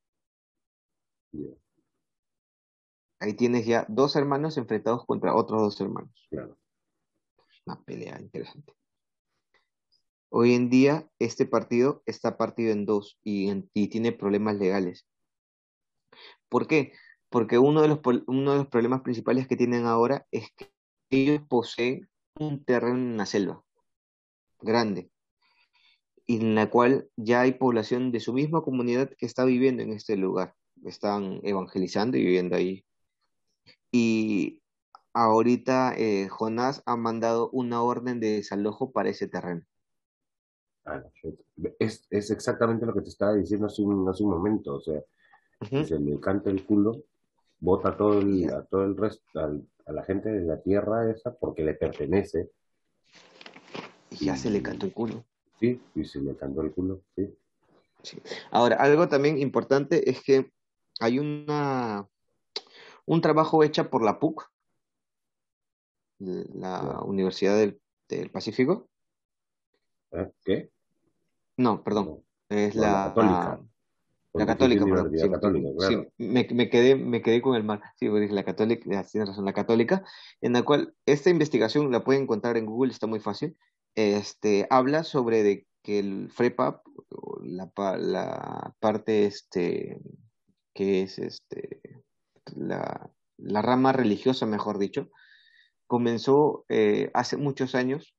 [3.20, 6.28] Ahí tienes ya dos hermanos enfrentados contra otros dos hermanos.
[7.66, 8.74] Una pelea interesante.
[10.30, 15.08] Hoy en día este partido está partido en dos y, y tiene problemas legales.
[16.50, 16.94] ¿Por qué?
[17.30, 20.74] Porque uno de, los, uno de los problemas principales que tienen ahora es que
[21.10, 23.64] ellos poseen un terreno en la selva
[24.60, 25.12] grande
[26.28, 30.16] en la cual ya hay población de su misma comunidad que está viviendo en este
[30.16, 30.56] lugar.
[30.86, 32.86] Están evangelizando y viviendo ahí.
[33.92, 34.62] Y
[35.14, 39.62] ahorita eh, Jonás ha mandado una orden de desalojo para ese terreno.
[40.86, 41.02] Ah,
[41.80, 44.76] es, es, exactamente lo que te estaba diciendo hace un, hace un momento.
[44.76, 45.02] O sea,
[45.70, 47.04] se le canta el culo,
[47.60, 51.64] bota todo el, a todo el resto, a la gente de la tierra esa porque
[51.64, 52.50] le pertenece.
[54.12, 55.24] Y ya se le cantó el culo.
[55.60, 57.34] Sí, y se le cantó el culo, sí.
[58.52, 60.52] Ahora, algo también importante es que
[61.00, 62.08] hay una
[63.06, 64.50] un trabajo hecho por la PUC,
[66.20, 67.80] la Universidad del,
[68.32, 68.88] Pacífico.
[70.12, 70.32] ¿Eh?
[70.46, 70.70] ¿Qué?
[71.58, 72.24] No, perdón.
[72.48, 73.60] Es la, católica.
[74.34, 75.12] La católica, perdón.
[76.18, 77.82] me, me, quedé, me quedé con el mal.
[77.96, 80.06] Sí, la católica, tienes razón, la católica,
[80.42, 83.58] en la cual esta investigación la pueden encontrar en Google, está muy fácil
[83.96, 86.86] este, habla sobre de que el FREPAP,
[87.42, 90.00] la, la parte este,
[90.74, 91.82] que es este,
[92.56, 95.10] la, la rama religiosa, mejor dicho,
[95.88, 98.16] comenzó eh, hace muchos años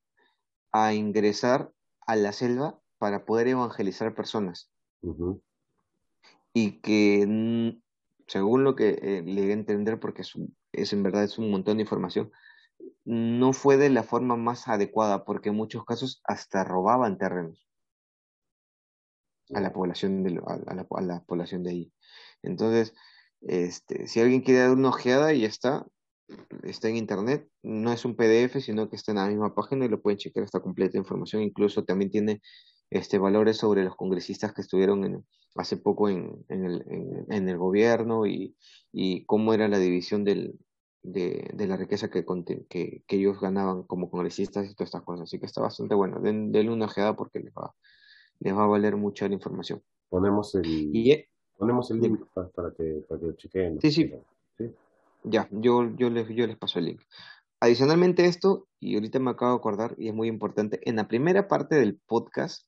[0.72, 1.72] a ingresar
[2.06, 4.70] a la selva para poder evangelizar personas.
[6.52, 7.76] Y que,
[8.26, 10.32] según lo que eh, le entender, porque es,
[10.72, 12.32] es en verdad es un montón de información,
[13.04, 17.68] no fue de la forma más adecuada, porque en muchos casos hasta robaban terrenos
[19.52, 21.92] a la población de, a, la, población de ahí.
[22.46, 22.94] Entonces,
[23.42, 25.86] este, si alguien quiere dar una ojeada, y está,
[26.62, 29.88] está en internet, no es un PDF, sino que está en la misma página y
[29.88, 32.40] lo pueden checar, está completa información, incluso también tiene
[32.90, 35.26] este, valores sobre los congresistas que estuvieron en,
[35.56, 36.84] hace poco en, en, el,
[37.30, 38.56] en, el, gobierno y,
[38.92, 40.58] y, cómo era la división del,
[41.02, 42.24] de, de la riqueza que,
[42.68, 45.24] que, que, ellos ganaban como congresistas y todas estas cosas.
[45.24, 46.20] Así que está bastante bueno.
[46.20, 47.74] Den, denle una ojeada porque les va,
[48.40, 49.82] les va a valer mucho la información.
[50.08, 51.24] Ponemos el, y,
[51.56, 53.80] ponemos el link para, que, para que lo chequen.
[53.80, 54.12] Sí, sí,
[55.22, 57.00] Ya, yo, yo, les, yo les paso el link.
[57.60, 61.48] Adicionalmente esto, y ahorita me acabo de acordar, y es muy importante, en la primera
[61.48, 62.66] parte del podcast,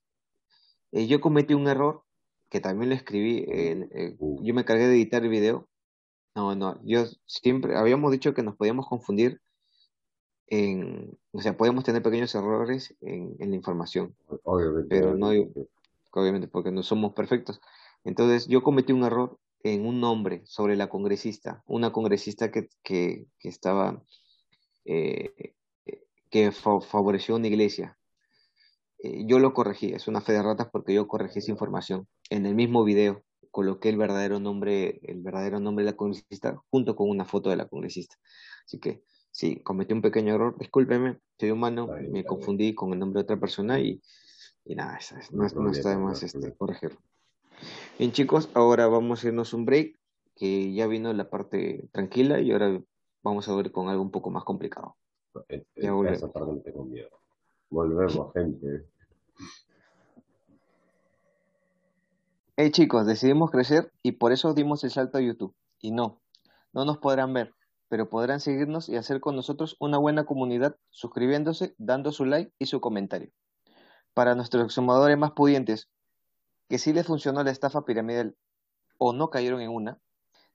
[0.93, 2.03] eh, yo cometí un error
[2.49, 4.43] que también lo escribí, eh, uh.
[4.43, 5.69] yo me cargué de editar el video
[6.37, 9.41] no, no, yo siempre habíamos dicho que nos podíamos confundir
[10.49, 14.15] en, o sea, podemos tener pequeños errores en, la información.
[14.45, 14.87] Obviamente.
[14.91, 15.31] Pero no,
[16.13, 17.63] obviamente, porque no somos perfectos.
[18.07, 23.27] Entonces, yo cometí un error en un nombre sobre la congresista, una congresista que, que,
[23.39, 24.03] que estaba,
[24.85, 25.55] eh,
[26.31, 27.99] que favoreció una iglesia.
[28.99, 32.47] Eh, yo lo corregí, es una fe de ratas porque yo corregí esa información en
[32.47, 33.23] el mismo video
[33.57, 37.57] coloqué el verdadero nombre, el verdadero nombre de la congresista junto con una foto de
[37.57, 38.15] la congresista.
[38.67, 43.21] Así que sí, cometí un pequeño error, discúlpeme, soy humano, me confundí con el nombre
[43.21, 44.03] de otra persona y,
[44.67, 44.99] nada,
[45.33, 47.01] no, no, está de más este, corregirlo.
[47.99, 49.99] Bien chicos, ahora vamos a irnos un break,
[50.35, 52.81] que ya vino la parte tranquila y ahora
[53.23, 54.97] vamos a ver con algo un poco más complicado.
[55.77, 56.31] Ya volvemos.
[57.71, 58.87] Volvemos, gente.
[62.59, 65.55] Hey chicos, decidimos crecer y por eso dimos el salto a YouTube.
[65.79, 66.23] Y no,
[66.73, 67.55] no nos podrán ver,
[67.89, 72.67] pero podrán seguirnos y hacer con nosotros una buena comunidad suscribiéndose, dando su like y
[72.67, 73.31] su comentario.
[74.15, 75.91] Para nuestros exhumadores más pudientes,
[76.69, 78.37] que sí les funcionó la estafa piramidal
[78.99, 80.01] o no cayeron en una,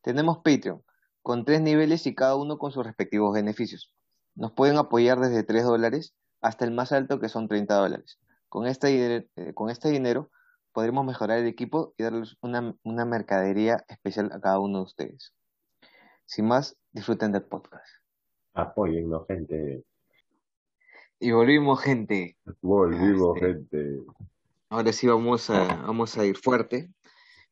[0.01, 0.83] tenemos Patreon,
[1.21, 3.93] con tres niveles y cada uno con sus respectivos beneficios.
[4.35, 8.19] Nos pueden apoyar desde 3 dólares hasta el más alto que son 30 dólares.
[8.49, 10.31] Con este, eh, con este dinero
[10.73, 15.33] podremos mejorar el equipo y darles una, una mercadería especial a cada uno de ustedes.
[16.25, 17.87] Sin más, disfruten del podcast.
[18.53, 19.83] Apoyenlo, gente.
[21.19, 22.37] Y volvimos, gente.
[22.61, 24.05] Volvimos, este, gente.
[24.71, 26.89] Ahora sí vamos a, vamos a ir fuerte.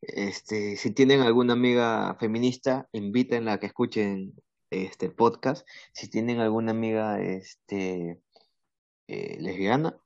[0.01, 4.33] Este, si tienen alguna amiga feminista, invítenla a que escuchen
[4.69, 5.67] este podcast.
[5.91, 8.21] Si tienen alguna amiga este,
[9.09, 9.99] eh, lesbiana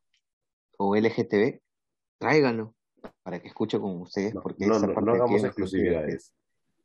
[0.79, 1.61] o LGTB,
[2.17, 2.73] tráiganlo
[3.21, 4.33] para que escuche con ustedes.
[4.41, 6.33] porque no, no, no hagamos exclusividades.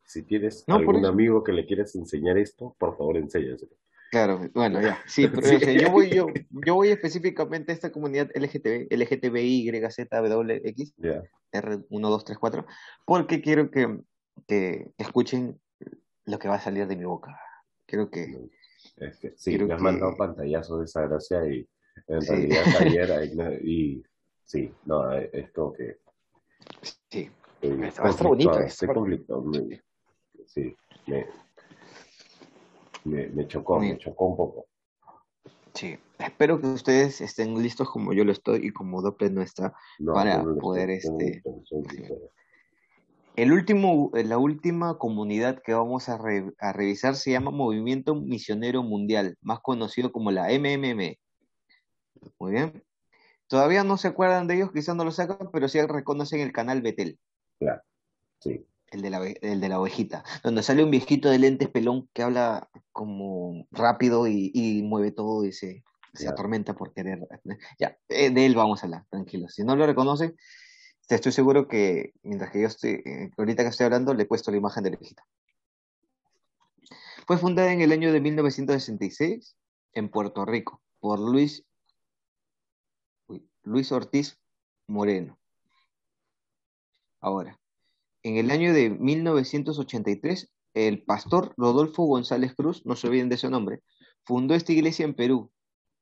[0.05, 3.73] Si tienes algún amigo que le quieras enseñar esto, por favor, enséñaselo.
[4.11, 4.99] Claro, bueno, ya.
[5.07, 10.95] Sí, pero yo voy, yo, yo voy específicamente a esta comunidad LGTB, LGTBI, YZWX,
[11.53, 12.67] R1234,
[13.05, 14.01] porque quiero que,
[14.47, 15.61] que escuchen
[16.25, 17.39] lo que va a salir de mi boca.
[17.87, 18.51] Quiero que.
[18.97, 21.69] Es que sí, me has mandado pantallazos de esa gracia y
[22.07, 24.03] en realidad ayer y,
[24.45, 25.99] sí, no, es como que.
[27.11, 27.31] Sí,
[27.63, 28.59] eh, a estar bonito.
[28.61, 29.45] Este conflicto,
[30.47, 31.27] sí, me,
[33.09, 34.67] me, chocó, me chocó un poco.
[35.75, 39.75] Sí, espero que ustedes estén listos como yo lo estoy y como Doppler no está
[40.05, 41.43] para poder este.
[43.37, 46.19] El último, la última comunidad que vamos a,
[46.59, 51.17] a, revisar se llama Movimiento Misionero Mundial, más conocido como la MMM.
[52.41, 52.83] Muy bien.
[53.47, 56.83] Todavía no se acuerdan de ellos, quizás no lo sacan, pero sí reconocen el canal
[56.83, 57.19] Betel.
[57.61, 57.81] Claro,
[58.41, 62.09] sí el de, la, el de la ovejita, donde sale un viejito de lentes pelón
[62.13, 65.85] que habla como rápido y, mueve todo y se,
[66.29, 67.21] atormenta por querer.
[67.79, 69.49] Ya, eh, de él vamos a hablar, tranquilo.
[69.49, 70.35] Si no lo reconoce,
[71.09, 74.51] estoy seguro que mientras que yo estoy, eh, ahorita que estoy hablando, le he puesto
[74.51, 75.25] la imagen de la viejita.
[77.27, 79.57] Fue fundada en el año de 1966
[79.93, 81.65] en Puerto Rico por Luis,
[83.63, 84.39] Luis Ortiz
[84.87, 85.39] Moreno.
[87.21, 87.59] Ahora,
[88.23, 93.51] en el año de 1983, el pastor Rodolfo González Cruz, no se olviden de ese
[93.51, 93.81] nombre,
[94.25, 95.51] fundó esta iglesia en Perú.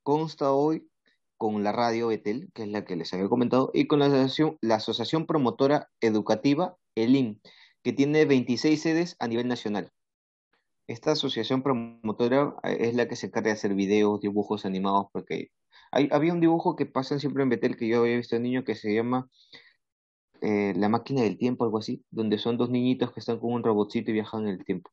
[0.03, 0.89] Consta hoy
[1.37, 5.27] con la radio Betel, que es la que les había comentado, y con la asociación,
[5.27, 7.41] Promotora Educativa, ELIM,
[7.83, 9.93] que tiene 26 sedes a nivel nacional.
[10.87, 15.51] Esta asociación promotora eh, es la que se encarga de hacer videos, dibujos animados, porque
[15.91, 18.65] hay, había un dibujo que pasan siempre en Betel que yo había visto de niño
[18.65, 19.29] que se llama
[20.49, 23.65] eh, la máquina del tiempo, algo así, donde son dos niñitos que están con un
[23.65, 24.93] robotcito y viajan en el tiempo.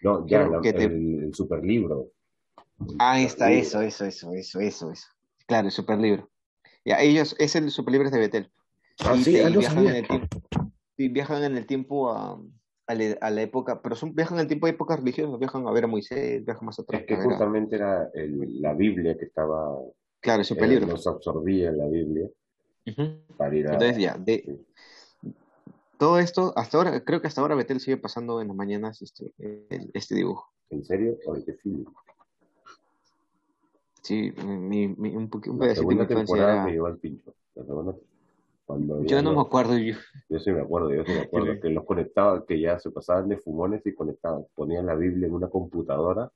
[0.00, 2.12] No, ya, el, super libro.
[3.00, 5.08] Ah, está, eso, eso, eso, eso, eso, eso.
[5.46, 6.30] Claro, el super libro.
[6.84, 8.48] Ya, ellos, es el super libro de Betel.
[9.00, 10.42] Ah, sí, ah, viajan, en el tiempo,
[10.96, 12.40] y viajan en el tiempo a,
[12.86, 15.82] a, la, época, pero son, viajan en el tiempo de épocas religiosas, viajan a ver
[15.82, 17.00] a Moisés, viajan más atrás.
[17.00, 19.76] Es que justamente era la Biblia que estaba.
[20.20, 20.86] Claro, el super libro.
[20.86, 22.28] Nos absorbía la Biblia.
[22.86, 24.64] Entonces ya, de,
[25.98, 29.32] todo esto, hasta ahora, creo que hasta ahora Betel sigue pasando en las mañanas este,
[29.94, 30.46] este dibujo.
[30.70, 31.16] ¿En serio?
[31.26, 31.56] ¿O qué?
[34.02, 37.34] Sí, mi, mi, un, un pedacito de temporada me llevó al pincho.
[38.64, 39.76] cuando yo no me acuerdo.
[39.78, 39.96] Yo.
[40.28, 43.28] yo sí me acuerdo, yo sí me acuerdo que los conectaba, que ya se pasaban
[43.28, 46.30] de fumones y conectaban, ponían la Biblia en una computadora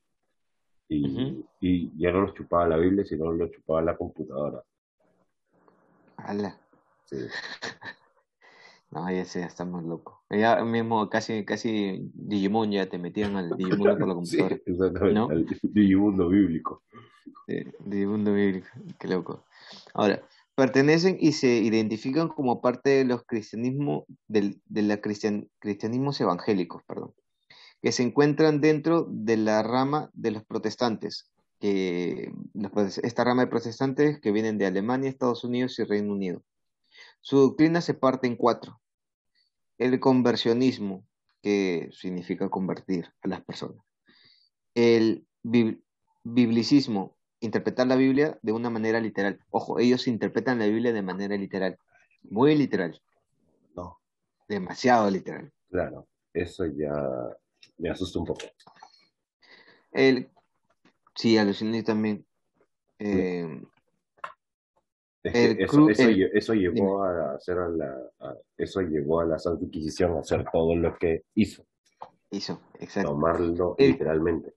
[0.88, 4.64] y, y ya no los chupaba la Biblia, sino los chupaba la computadora.
[7.06, 7.16] Sí.
[8.92, 10.16] No, ya sé, estamos locos.
[10.30, 14.56] Ya mismo casi, casi Digimon ya te metían al Digimon por la computadora.
[14.56, 16.83] Sí, exactamente, el Digimundo bíblico.
[17.46, 18.66] Sí, Digimundo bíblico,
[18.98, 19.44] qué loco.
[19.94, 20.20] Ahora,
[20.56, 26.83] pertenecen y se identifican como parte de los cristianismos, del, de la cristian, cristianismos evangélicos,
[26.83, 27.14] perdón,
[27.80, 32.32] que se encuentran dentro de la rama de los protestantes, que
[33.02, 36.42] esta rama de protestantes que vienen de Alemania, Estados Unidos y Reino Unido.
[37.20, 38.80] Su doctrina se parte en cuatro.
[39.78, 41.06] El conversionismo,
[41.42, 43.78] que significa convertir a las personas.
[44.74, 45.26] El
[46.22, 49.38] biblicismo, interpretar la Biblia de una manera literal.
[49.50, 51.78] Ojo, ellos interpretan la Biblia de manera literal.
[52.22, 53.00] Muy literal.
[53.74, 54.00] No.
[54.48, 55.52] Demasiado literal.
[55.70, 56.92] Claro, eso ya
[57.78, 58.46] me asusta un poco.
[59.92, 60.30] El
[61.20, 62.24] Sí, aluciné también.
[62.98, 63.62] Eh,
[65.22, 67.94] eso, eso, llevó a hacer a la,
[68.56, 71.66] eso llevó a la Santa Inquisición a hacer todo lo que hizo.
[72.30, 73.11] Hizo, exacto.
[73.11, 74.54] Tomarlo literalmente.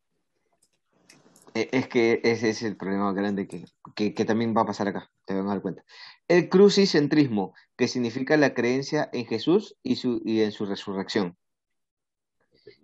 [1.54, 3.65] E, es que ese es el problema grande que,
[4.13, 5.83] que, también va a pasar acá, te van a dar cuenta.
[6.29, 11.35] El crucicentrismo, que significa la creencia en Jesús y, su, y en su resurrección.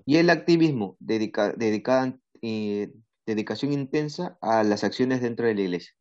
[0.05, 2.91] Y el activismo, dedica, dedicado, eh,
[3.29, 5.93] dedicación intensa a las acciones dentro de la iglesia.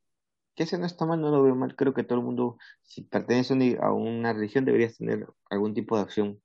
[0.54, 1.76] Que ese no está mal, no lo veo mal.
[1.76, 6.02] Creo que todo el mundo, si pertenece a una religión, debería tener algún tipo de
[6.02, 6.42] acción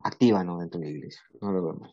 [0.00, 0.58] activa ¿no?
[0.58, 1.22] dentro de la iglesia.
[1.40, 1.90] No lo veo mal.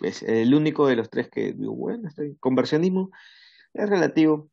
[0.00, 3.10] Es el único de los tres que digo, bueno, conversionismo
[3.74, 4.50] es relativo.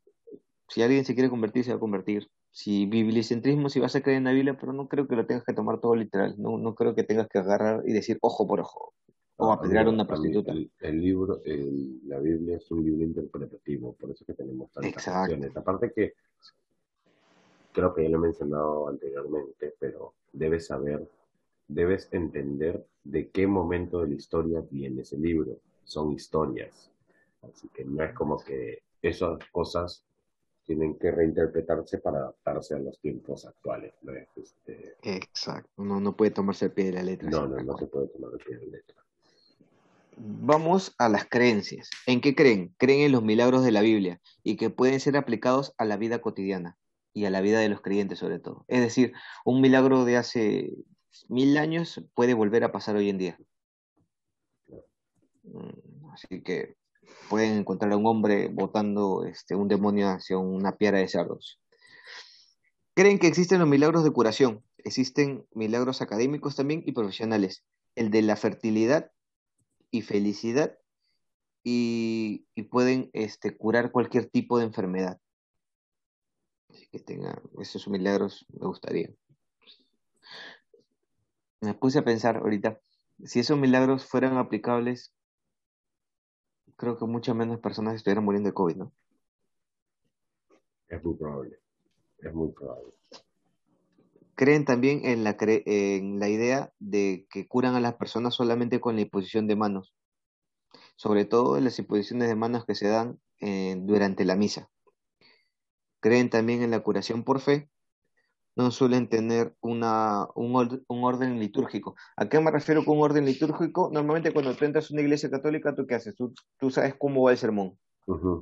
[0.68, 2.28] Si alguien se quiere convertir, se va a convertir.
[2.50, 5.44] si biblicentrismo, si vas a creer en la Biblia, pero no creo que lo tengas
[5.44, 6.34] que tomar todo literal.
[6.38, 8.95] No, no creo que tengas que agarrar y decir ojo por ojo.
[9.38, 10.52] O apedrear a una prostituta.
[10.52, 11.42] El, libro,
[12.06, 15.56] la Biblia es un libro interpretativo, por eso que tenemos tantas cuestiones.
[15.56, 16.14] Aparte que,
[17.72, 21.06] creo que ya lo he mencionado anteriormente, pero debes saber,
[21.68, 25.58] debes entender de qué momento de la historia viene ese libro.
[25.84, 26.90] Son historias.
[27.42, 30.02] Así que no es como que esas cosas
[30.64, 33.94] tienen que reinterpretarse para adaptarse a los tiempos actuales.
[34.02, 34.12] ¿no?
[34.34, 34.96] Este...
[35.02, 37.30] Exacto, no, no puede tomarse el pie de la letra.
[37.30, 39.05] No, no, no se puede tomar el pie de la letra.
[40.18, 41.90] Vamos a las creencias.
[42.06, 42.74] ¿En qué creen?
[42.78, 46.20] Creen en los milagros de la Biblia y que pueden ser aplicados a la vida
[46.20, 46.78] cotidiana
[47.12, 48.64] y a la vida de los creyentes sobre todo.
[48.66, 49.12] Es decir,
[49.44, 50.72] un milagro de hace
[51.28, 53.38] mil años puede volver a pasar hoy en día.
[55.42, 56.76] Mm, así que
[57.28, 61.60] pueden encontrar a un hombre botando este, un demonio hacia una piara de cerdos.
[62.94, 64.64] Creen que existen los milagros de curación.
[64.78, 67.64] Existen milagros académicos también y profesionales.
[67.94, 69.10] El de la fertilidad
[69.96, 70.78] y felicidad
[71.62, 75.20] y, pueden este, curar cualquier tipo de enfermedad.
[76.68, 79.12] Así que tenga esos milagros, me gustaría.
[81.60, 82.80] Me puse a pensar ahorita,
[83.24, 85.12] si esos milagros fueran aplicables
[86.76, 88.92] creo que muchas menos personas estuvieran muriendo de COVID, ¿no?
[90.88, 91.58] Es muy probable.
[92.18, 92.92] Es muy probable.
[94.36, 99.46] Creen también en la, idea de que curan a las personas solamente con la imposición
[99.46, 99.94] de manos,
[100.96, 104.68] sobre todo en las imposiciones de manos que se dan eh, durante la misa.
[106.00, 107.70] Creen también en la curación por fe,
[108.56, 111.96] no suelen tener un, orden litúrgico.
[112.16, 113.90] ¿A qué me refiero con un orden litúrgico?
[113.90, 116.14] Normalmente cuando tú entras a una iglesia católica, ¿tú qué haces?
[116.14, 117.78] Tú sabes cómo va el sermón.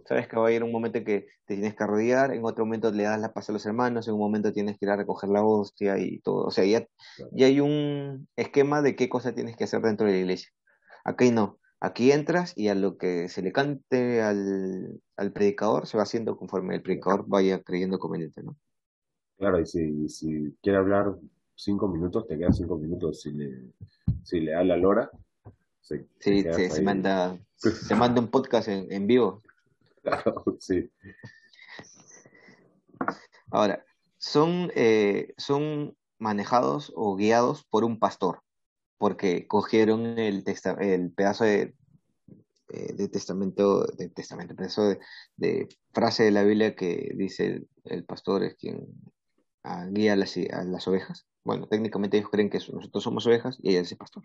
[0.07, 2.93] Sabes que va a ir un momento que te tienes que arrodillar, en otro momento
[2.93, 5.31] le das la paz a los hermanos, en un momento tienes que ir a recoger
[5.31, 6.45] la hostia y todo.
[6.45, 6.87] O sea, ya,
[7.33, 10.51] ya hay un esquema de qué cosa tienes que hacer dentro de la iglesia.
[11.05, 11.59] Aquí no.
[11.81, 16.37] Aquí entras y a lo que se le cante al, al predicador se va haciendo
[16.37, 18.57] conforme el predicador vaya creyendo conveniente, ¿no?
[19.37, 21.15] Claro, y si, si quiere hablar
[21.55, 23.21] cinco minutos, te quedan cinco minutos.
[23.23, 23.73] Si le,
[24.23, 25.11] si le da la lora,
[25.81, 29.43] se, sí, se, manda, se manda un podcast en, en vivo.
[30.61, 30.91] Sí.
[33.51, 33.85] Ahora,
[34.19, 38.43] son, eh, son manejados o guiados por un pastor,
[38.99, 40.45] porque cogieron el,
[40.81, 41.75] el pedazo de,
[42.69, 44.97] eh, de testamento, de testamento, pedazo
[45.37, 48.89] de, frase de la Biblia que dice el pastor es quien
[49.91, 51.27] guía a las, a las, ovejas.
[51.45, 54.25] Bueno, técnicamente ellos creen que nosotros somos ovejas y ella es el pastor.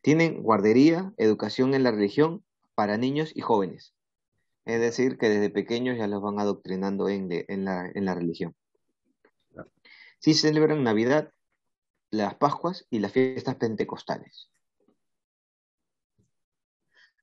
[0.00, 2.42] Tienen guardería, educación en la religión
[2.74, 3.94] para niños y jóvenes.
[4.64, 8.54] Es decir, que desde pequeños ya los van adoctrinando en, en, la, en la religión.
[10.18, 11.32] Sí celebran Navidad,
[12.10, 14.50] las Pascuas y las fiestas pentecostales.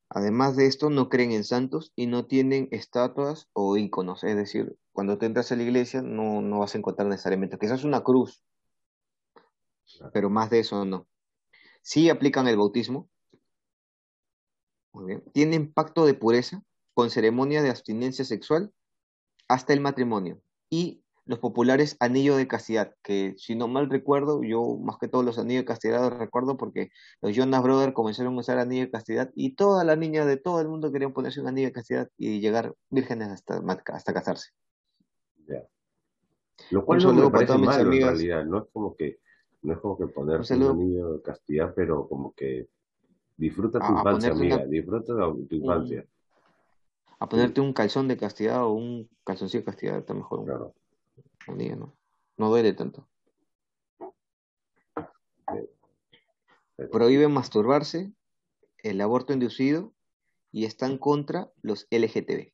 [0.10, 4.24] Además de esto, no creen en santos y no tienen estatuas o íconos.
[4.24, 7.84] Es decir, cuando te entras a la iglesia no, no vas a encontrar necesariamente, quizás
[7.84, 8.44] una cruz,
[10.12, 11.08] pero más de eso no.
[11.82, 13.10] Sí aplican el bautismo.
[14.92, 15.24] Muy bien.
[15.32, 16.64] Tienen pacto de pureza
[16.94, 18.72] con ceremonia de abstinencia sexual
[19.48, 20.42] hasta el matrimonio.
[20.70, 25.24] Y los populares anillos de castidad, que si no mal recuerdo, yo más que todos
[25.24, 26.90] los anillos de castidad los recuerdo porque
[27.22, 30.60] los Jonas Brothers comenzaron a usar anillos de castidad y todas las niñas de todo
[30.60, 33.62] el mundo querían ponerse un anillo de castidad y llegar vírgenes hasta,
[33.94, 34.50] hasta casarse.
[36.72, 39.20] Lo cual no me parece malo en realidad, no es como que
[39.62, 42.68] no es como que ponerse un, anillo de castidad, pero como que
[43.38, 46.06] disfruta tu infancia, amiga, disfruta tu infancia.
[47.20, 50.45] A ponerte un calzón de castidad o un calzoncillo de castidad está mejor.
[50.45, 50.74] Claro.
[51.47, 51.93] ¿no?
[52.38, 53.07] No duele tanto.
[56.91, 58.13] Prohíben masturbarse,
[58.84, 59.93] el aborto inducido
[60.51, 62.53] y están contra los LGTB.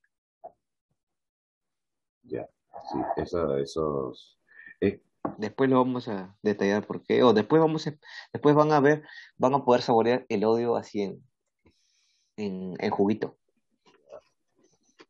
[2.24, 2.50] Ya,
[2.92, 4.40] sí, esos...
[4.82, 5.02] Eh.
[5.38, 7.96] Después lo vamos a detallar por qué, o después vamos a,
[8.32, 9.04] después van a ver,
[9.38, 13.38] van a poder saborear el odio así en, en, juguito.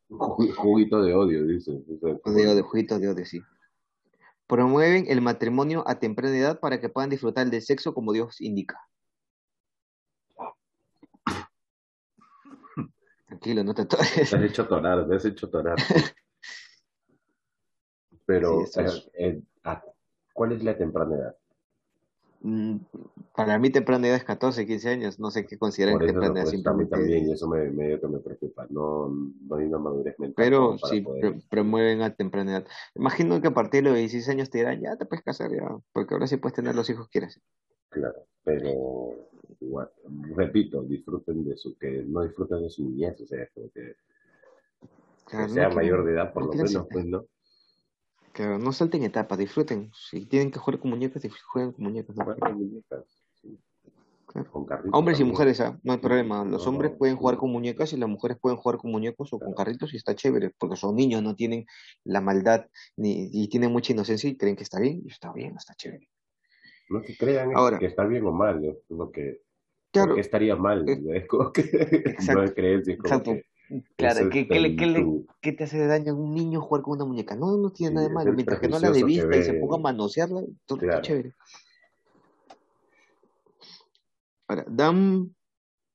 [0.08, 1.72] Juguito de odio, dice.
[1.72, 3.42] De, de juguito de odio, sí.
[4.46, 8.80] Promueven el matrimonio a temprana edad para que puedan disfrutar del sexo como Dios indica.
[13.26, 15.76] Tranquilo, no te has hecho tonar, te has hecho tonar.
[18.24, 19.42] Pero, eh, eh,
[20.32, 21.36] ¿cuál es la temprana edad?
[22.46, 22.76] Mm,
[23.34, 26.48] para mí temprana edad es 14, 15 años, no sé qué consideran temprana edad.
[26.48, 30.34] A mí también, y eso me, me, me preocupa, no, no hay una madurez mental.
[30.36, 31.04] Pero sí,
[31.50, 32.66] promueven a temprana edad.
[32.94, 35.76] Imagino que a partir de los 16 años te dirán, ya te puedes casar, ya,
[35.92, 37.40] porque ahora sí puedes tener los hijos que quieras.
[37.88, 39.10] Claro, pero
[39.58, 39.90] igual,
[40.36, 43.44] repito, disfruten de su, que no disfruten de su niñez, o sea,
[43.74, 43.96] que,
[45.48, 47.26] sea mayor de edad, por lo menos, pues, ¿no?
[48.36, 49.90] Claro, no salten etapas, disfruten.
[49.94, 52.14] Si tienen que jugar con muñecas, jueguen con muñecas.
[52.14, 53.22] con muñecas,
[54.92, 55.80] Hombres y mujeres, ¿ah?
[55.82, 56.44] no hay problema.
[56.44, 59.54] Los hombres pueden jugar con muñecas y las mujeres pueden jugar con muñecos o con
[59.54, 61.64] carritos y está chévere, porque son niños, no tienen
[62.04, 62.66] la maldad
[62.98, 66.10] ni, y tienen mucha inocencia y creen que está bien, y está bien, está chévere.
[66.90, 68.60] No que crean que está bien o mal,
[68.90, 69.40] lo que,
[69.90, 71.62] claro, estaría mal, es como que
[72.34, 72.98] no hay creencia,
[73.96, 74.46] Claro, ¿qué,
[75.40, 77.34] ¿qué, te hace daño a un niño jugar con una muñeca?
[77.34, 78.32] No, no tiene nada de malo.
[78.32, 81.34] Mientras que no la de vista y se ponga a manosearla, todo está chévere.
[84.46, 85.34] Ahora, dan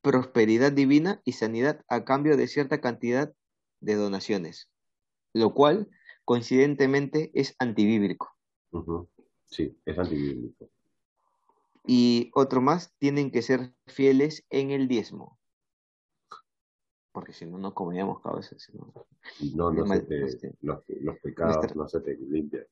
[0.01, 3.33] prosperidad divina y sanidad a cambio de cierta cantidad
[3.79, 4.69] de donaciones,
[5.33, 5.89] lo cual,
[6.25, 8.35] coincidentemente, es antibíblico.
[9.45, 10.69] Sí, es antibíblico.
[11.87, 15.39] Y otro más, tienen que ser fieles en el diezmo
[17.11, 18.69] porque si no, no comíamos cabezas.
[19.53, 22.65] No, no, se te, los, los, pecados no se te limpian.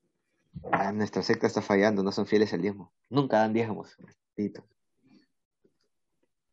[0.72, 2.92] Ah, nuestra secta está fallando, no son fieles al diezmo.
[3.10, 3.96] Nunca dan diezmos.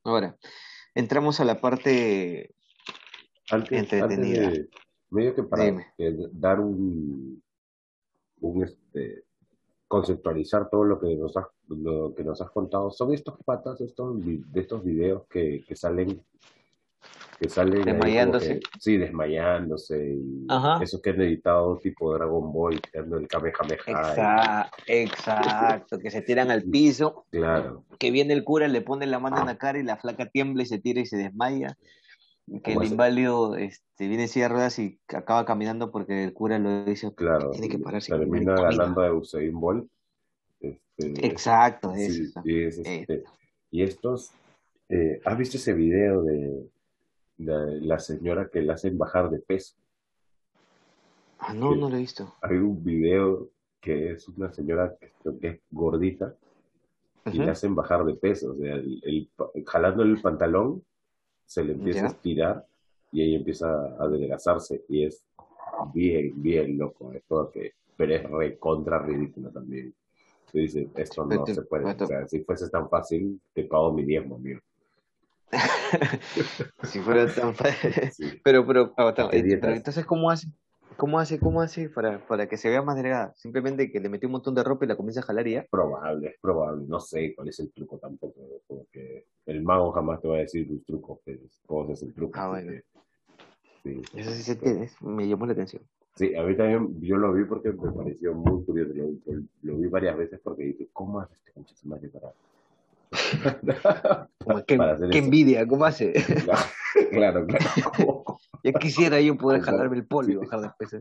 [0.02, 0.36] Ahora,
[0.94, 2.54] entramos a la parte
[3.70, 4.52] entretenida.
[5.10, 5.74] medio que para
[6.32, 7.42] dar un,
[8.40, 9.24] un este,
[9.88, 14.16] conceptualizar todo lo que nos has, lo que nos has contado, son estos patas estos,
[14.24, 16.22] de estos videos que, que salen
[17.38, 18.60] que sale desmayándose.
[18.78, 20.14] sí, desmayándose.
[20.14, 20.46] Y
[20.82, 24.70] eso que han editado tipo Dragon Ball, tirando el Kamehameha.
[24.86, 27.26] Exacto, que se tiran al piso.
[27.30, 27.84] Claro.
[27.98, 30.62] Que viene el cura, le pone la mano en la cara y la flaca tiembla
[30.62, 31.76] y se tira y se desmaya.
[32.62, 36.58] Que el inválido este, viene en silla de ruedas y acaba caminando porque el cura
[36.58, 37.12] lo dice.
[37.14, 37.50] Claro.
[37.50, 38.16] Tiene que pararse.
[38.16, 39.88] Termina ganando a Usain Bolt.
[40.60, 43.24] Este, Exacto, este,
[43.70, 44.32] y estos,
[44.88, 46.70] eh, ¿has visto ese video de,
[47.38, 49.76] la, señora que la hacen bajar de peso.
[51.38, 52.34] Ah, no, no lo he visto.
[52.40, 53.48] Hay un video
[53.80, 55.12] que es una señora que,
[55.42, 56.34] es gordita
[57.26, 58.52] y le hacen bajar de peso.
[58.52, 59.30] O sea, el,
[59.66, 60.82] jalando el pantalón
[61.44, 62.66] se le empieza a estirar
[63.12, 65.24] y ella empieza a adelgazarse y es
[65.92, 67.12] bien, bien loco.
[67.12, 69.94] Es todo que, pero es recontra ridículo también.
[70.52, 71.84] Dice, esto no se puede.
[71.84, 74.60] O sea, si fuese tan fácil, te pago mi diezmo, mío.
[76.84, 78.40] si fuera tan fácil.
[78.44, 80.48] Pero, pero, ah, eh, pero, entonces, ¿cómo hace?
[80.96, 81.38] ¿Cómo hace?
[81.38, 83.32] ¿Cómo hace para, para que se vea más delgada?
[83.36, 85.66] Simplemente que le metió un montón de ropa y la comienza a jalar y ya.
[85.70, 86.84] Probable, es probable.
[86.88, 88.40] No sé cuál es el truco tampoco.
[88.66, 91.20] Porque el mago jamás te va a decir tus trucos,
[91.66, 92.38] cómo es el truco.
[92.38, 92.72] Ah, bueno.
[93.82, 94.00] sí.
[94.14, 95.82] Eso sí se tiene, me llamó la atención.
[96.16, 98.92] Sí, a mí también, yo lo vi porque me pareció muy curioso.
[99.62, 102.32] Lo, vi varias veces porque dije, ¿cómo hace este concha para
[104.66, 104.78] qué,
[105.18, 106.12] envidia, ¿cómo hace?
[107.10, 107.64] Claro, claro.
[108.64, 110.98] Ya quisiera yo poder jalarme el polvo y bajar de peso.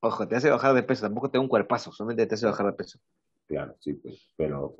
[0.00, 2.66] Ojo, te hace bajar de peso, tampoco te da un cuerpazo, solamente te hace bajar
[2.66, 2.98] de peso.
[3.48, 4.74] Claro, sí, pues, pero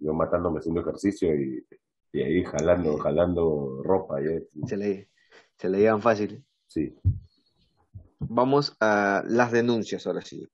[0.00, 1.66] yo matándome haciendo ejercicio y,
[2.12, 4.16] y ahí jalando, jalando ropa.
[4.66, 5.10] Se, le,
[5.58, 6.44] se le llevan fácil.
[6.66, 6.94] Sí.
[8.20, 10.48] Vamos a las denuncias ahora sí.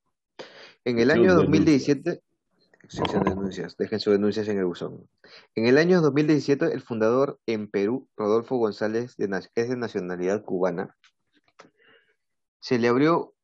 [0.84, 2.22] En el año 2017,
[3.24, 3.76] denuncias.
[3.76, 5.08] Dejen sus denuncias en el buzón.
[5.54, 10.96] En el año 2017, el fundador en Perú, Rodolfo González, de, es de nacionalidad cubana,
[12.60, 13.34] se le abrió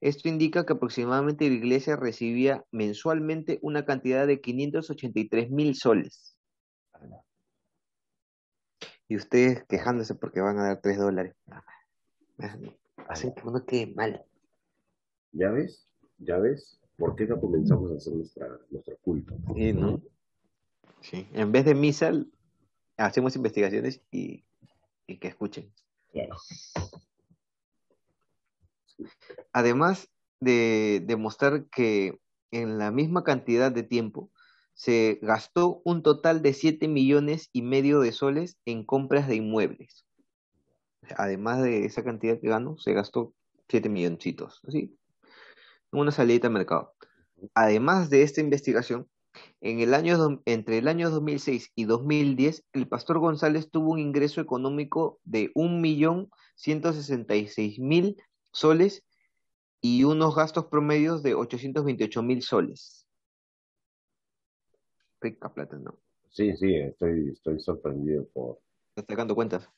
[0.00, 6.36] Esto indica que aproximadamente la iglesia recibía mensualmente una cantidad de 583.000 soles.
[9.08, 11.34] Y ustedes quejándose porque van a dar 3 dólares.
[13.08, 14.24] Hacen que uno quede mal.
[15.32, 15.87] ¿Ya ves?
[16.18, 16.78] ¿Ya ves?
[16.96, 19.34] ¿Por qué no comenzamos a hacer nuestra, nuestro culto?
[19.54, 20.02] ¿no?
[21.00, 21.28] Sí.
[21.32, 22.12] En vez de misa,
[22.96, 24.44] hacemos investigaciones y,
[25.06, 25.72] que escuchen.
[29.52, 30.10] Además
[30.40, 34.30] de demostrar que en la misma cantidad de tiempo
[34.74, 40.04] se gastó un total de 7 millones y medio de soles en compras de inmuebles.
[41.16, 43.34] además de esa cantidad que ganó, se gastó
[43.68, 44.96] 7 milloncitos, así,
[45.92, 46.94] una salida al mercado.
[47.54, 49.08] Además de esta investigación,
[49.60, 54.40] en el año, entre el año 2006 y 2010, el pastor González tuvo un ingreso
[54.40, 58.16] económico de 1.166.000
[58.52, 59.04] soles
[59.80, 63.06] y unos gastos promedios de 828.000 soles.
[65.20, 65.98] Rica plata, ¿no?
[66.30, 68.60] Sí, sí, estoy, estoy sorprendido por...
[68.90, 69.68] ¿Estás sacando cuentas?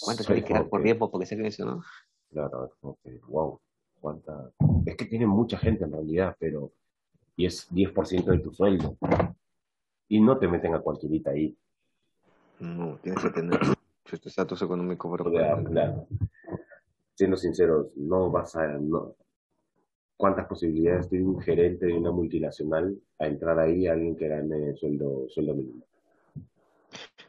[0.00, 1.82] ¿Cuántas hay que dar por tiempo porque sé que eso, no?
[2.30, 3.60] Claro, que, wow,
[4.86, 6.72] Es que tiene mucha gente en realidad, pero...
[7.36, 8.96] Y es 10% de tu sueldo.
[10.08, 11.56] Y no te meten a cualquierita ahí.
[12.60, 13.58] No, tienes que tener
[14.04, 15.64] cierto estatus económico para poder...
[15.64, 16.06] Claro.
[17.14, 18.66] Siendo sinceros, no vas a...
[18.78, 19.16] No,
[20.16, 24.74] ¿Cuántas posibilidades tiene un gerente de una multinacional a entrar ahí a alguien que gane
[24.76, 25.84] sueldo, sueldo mínimo?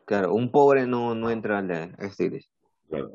[0.05, 2.51] Claro, un pobre no, no entra a esta iglesia.
[2.88, 3.11] Claro.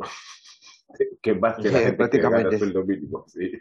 [1.22, 2.59] Que más que la prácticamente.
[2.84, 3.53] mínimo, sí.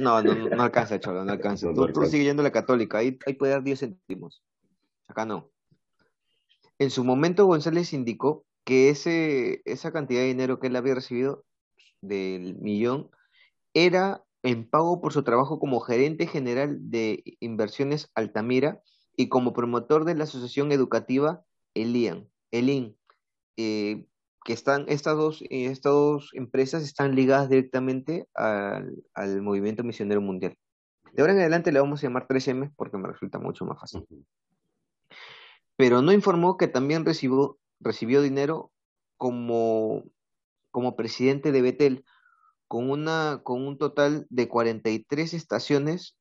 [0.00, 1.68] No, no, no alcanza, Cholo, no alcanza.
[1.74, 4.42] tú, tú sigues yendo a la católica, ahí, ahí puede dar 10 céntimos.
[5.06, 5.50] Acá no.
[6.78, 11.44] En su momento, González indicó que ese, esa cantidad de dinero que él había recibido
[12.00, 13.10] del millón
[13.74, 18.82] era en pago por su trabajo como gerente general de inversiones Altamira
[19.16, 21.44] y como promotor de la asociación educativa
[21.74, 22.96] Elian, Elin,
[23.56, 24.06] eh,
[24.44, 29.02] que están, estas dos, eh, estas dos empresas están ligadas directamente al,
[29.42, 30.56] movimiento misionero mundial.
[31.12, 34.06] De ahora en adelante le vamos a llamar 3M porque me resulta mucho más fácil.
[35.76, 38.70] Pero no informó que también recibió, recibió dinero
[39.16, 40.04] como,
[40.70, 42.04] como presidente de Betel,
[42.68, 46.16] con, una, con un total de 43 estaciones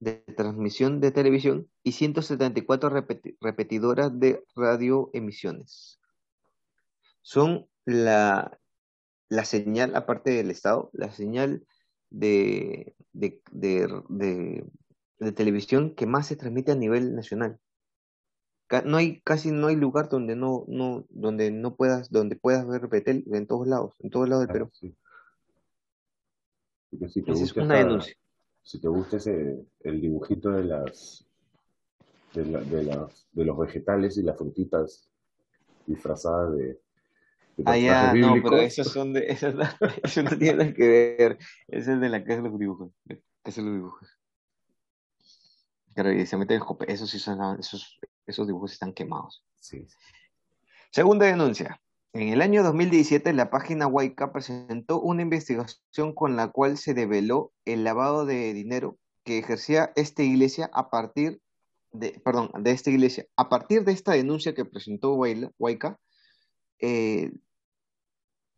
[0.00, 3.06] de transmisión de televisión y 174
[3.40, 6.00] repetidoras de radioemisiones.
[7.26, 8.56] Son la,
[9.28, 11.66] la señal, aparte del Estado, la señal
[12.08, 17.58] de, de, de, televisión que más se transmite a nivel nacional.
[18.84, 22.86] No hay, casi no hay lugar donde no, no, donde no puedas, donde puedas ver
[22.86, 24.70] Betel en todos lados, en todos lados del Perú.
[27.08, 28.14] si te gusta una denuncia.
[28.62, 31.26] Si te gusta ese, el dibujito de las
[32.34, 35.10] de, de, de los vegetales y las frutitas
[35.88, 36.85] disfrazadas de,
[37.64, 39.64] Ah, ya, no, pero esos son de, esos no,
[40.02, 41.38] eso no tiene nada que ver.
[41.68, 42.92] Ese es de la casa de los dibujos.
[43.08, 44.08] Que hace los dibujos.
[45.94, 49.42] Claro, y se meten en Esos sí son, esos, esos dibujos están quemados.
[49.58, 49.86] Sí.
[50.90, 51.80] Segunda denuncia.
[52.12, 57.52] En el año 2017, la página Waika presentó una investigación con la cual se develó
[57.64, 61.40] el lavado de dinero que ejercía esta iglesia a partir
[61.92, 63.26] de, perdón, de esta iglesia.
[63.36, 65.98] A partir de esta denuncia que presentó Waika,
[66.78, 67.32] eh,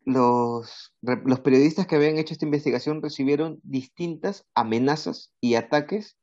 [0.09, 6.17] los, los periodistas que habían hecho esta investigación recibieron distintas amenazas y ataques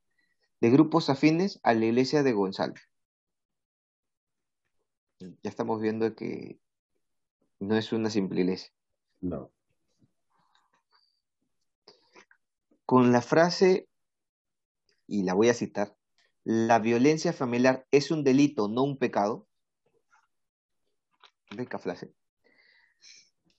[0.60, 2.82] de grupos afines a la iglesia de González.
[5.20, 6.60] Ya estamos viendo que
[7.60, 8.72] no es una simple iglesia.
[9.22, 9.52] No.
[12.88, 13.88] Con la frase,
[15.06, 15.96] y la voy a citar,
[16.44, 19.48] la violencia familiar es un delito, no un pecado.
[21.52, 22.16] Rica frase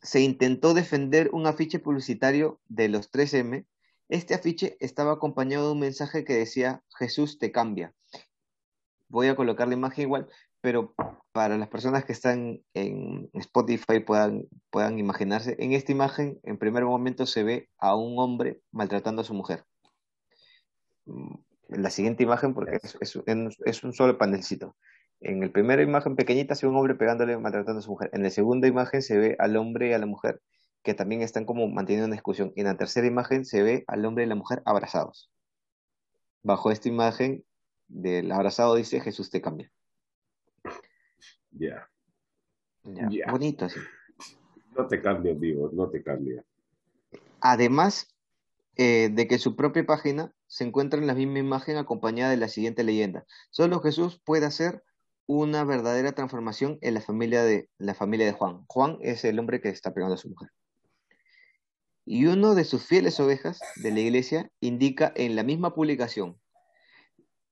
[0.06, 3.66] se intentó defender un afiche publicitario de los 3M.
[4.08, 7.92] Este afiche estaba acompañado de un mensaje que decía Jesús te cambia.
[9.08, 10.28] Voy a colocar la imagen igual,
[10.60, 10.94] pero
[11.32, 16.84] para las personas que están en Spotify puedan, puedan imaginarse, en esta imagen en primer
[16.84, 19.64] momento se ve a un hombre maltratando a su mujer.
[21.06, 21.34] Mm,
[21.70, 23.18] en la siguiente imagen, porque es,
[23.64, 24.76] es un solo panelcito.
[25.20, 28.10] En la primera imagen pequeñita se ve un hombre pegándole, maltratando a su mujer.
[28.12, 30.40] En la segunda imagen se ve al hombre y a la mujer
[30.82, 32.52] que también están como manteniendo una discusión.
[32.54, 35.30] Y en la tercera imagen se ve al hombre y la mujer abrazados.
[36.42, 37.44] Bajo esta imagen
[37.88, 39.70] del abrazado dice Jesús te cambia.
[41.50, 41.88] Ya.
[43.28, 43.80] Bonito así.
[44.76, 46.44] No te cambia, vivo, no te cambia.
[47.40, 48.14] Además
[48.76, 52.48] eh, de que su propia página se encuentra en la misma imagen acompañada de la
[52.48, 53.24] siguiente leyenda.
[53.50, 54.84] Solo Jesús puede hacer
[55.26, 58.64] una verdadera transformación en la familia de, la familia de Juan.
[58.68, 60.50] Juan es el hombre que está pegando a su mujer.
[62.04, 66.38] Y uno de sus fieles ovejas de la iglesia indica en la misma publicación,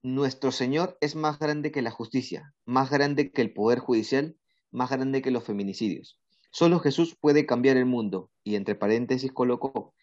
[0.04, 4.36] nuestro Señor es más grande que la justicia, más grande que el poder judicial,
[4.70, 6.20] más grande que los feminicidios.
[6.50, 8.30] Solo Jesús puede cambiar el mundo.
[8.44, 9.94] Y entre paréntesis colocó,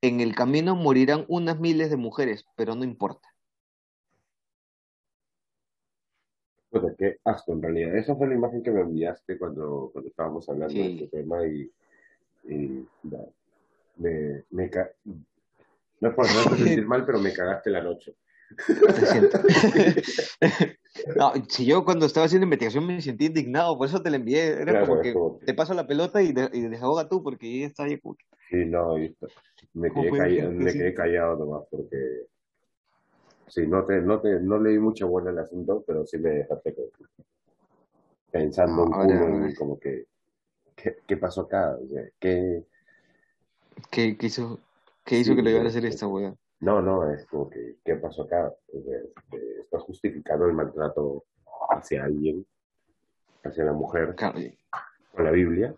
[0.00, 3.31] en el camino morirán unas miles de mujeres, pero no importa.
[6.82, 7.96] Pues qué asco en realidad.
[7.96, 11.70] Esa fue la imagen que me enviaste cuando, cuando estábamos hablando de este tema y
[12.44, 12.86] Y
[13.98, 14.70] me, me
[16.02, 18.14] no es por no sentir mal, pero me cagaste la noche.
[19.08, 19.38] siento.
[21.16, 24.60] no, si yo cuando estaba haciendo investigación me sentí indignado, por eso te la envié.
[24.60, 25.14] Era como que
[25.46, 28.00] te paso la pelota y, de, y desahoga tú, porque ya está ahí.
[28.50, 28.96] Sí, no,
[29.74, 31.96] me, quedé callado, me quedé callado nomás, porque
[33.48, 36.74] sí, no, te, no, te, no leí mucha buena el asunto, pero sí me dejaste
[38.30, 40.06] pensando un poco como que,
[40.74, 41.76] ¿qué, ¿qué, pasó acá?
[41.76, 42.64] O sea, ¿qué,
[43.90, 44.60] ¿Qué, hizo,
[45.04, 46.34] qué hizo que le iban a hacer esta weá?
[46.60, 48.52] No, no, es como que, ¿qué pasó acá?
[48.68, 51.24] Este, está justificando el maltrato
[51.70, 52.46] hacia alguien,
[53.42, 55.74] hacia la mujer, con la Biblia,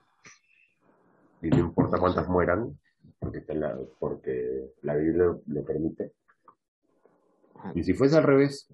[1.41, 2.79] y no importa cuántas mueran,
[3.19, 6.13] porque, la, porque la Biblia lo permite.
[7.75, 8.69] Y si fuese al revés,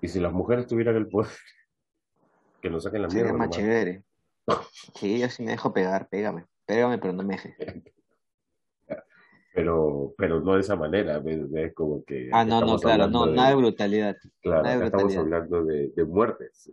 [0.00, 1.30] y si las mujeres tuvieran el poder,
[2.62, 3.28] que nos saquen la mierda.
[3.28, 4.04] Sería más chévere.
[4.94, 6.44] Sí, yo sí me dejo pegar, pégame.
[6.66, 7.56] Pégame, pero no me dejes.
[9.54, 12.28] pero, pero no de esa manera, es como que...
[12.30, 14.16] Ah, no, no, claro, no, nada de brutalidad.
[14.42, 16.70] Claro, estamos hablando de, de muertes.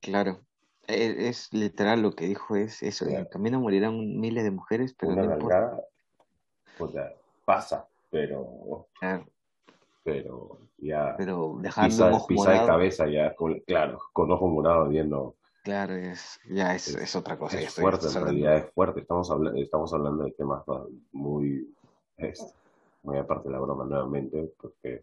[0.00, 0.40] Claro,
[0.86, 4.94] e, es, literal lo que dijo es eso, en el camino morirán miles de mujeres,
[4.98, 5.82] pero Una no
[6.78, 7.12] o sea,
[7.44, 8.86] pasa, pero...
[8.98, 9.26] Claro.
[10.12, 11.14] Pero ya...
[11.16, 13.34] Pero dejando pisa, de cabeza ya,
[13.66, 15.34] claro, con ojo morado viendo...
[15.64, 17.60] Claro, es, ya es, es, otra cosa.
[17.60, 19.00] Es fuerte, en realidad es fuerte.
[19.00, 20.62] Estamos, hablando, estamos hablando de temas
[21.12, 21.68] muy
[23.02, 25.02] muy aparte de la broma nuevamente, porque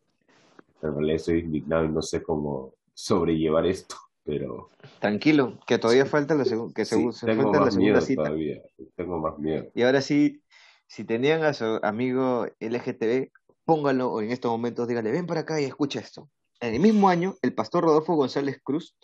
[0.81, 4.69] en realidad estoy indignado y no sé cómo sobrellevar esto, pero...
[4.99, 8.23] Tranquilo, que todavía falta la, que se, tengo más segunda miedo cita.
[8.23, 8.61] Todavía.
[8.95, 9.65] Tengo más miedo.
[9.73, 10.41] Y ahora sí,
[10.87, 13.29] si tenían a su amigo LGTB,
[13.65, 16.29] pónganlo o en estos momentos díganle, ven para acá y escucha esto.
[16.61, 18.95] En el mismo año, el pastor Rodolfo González Cruz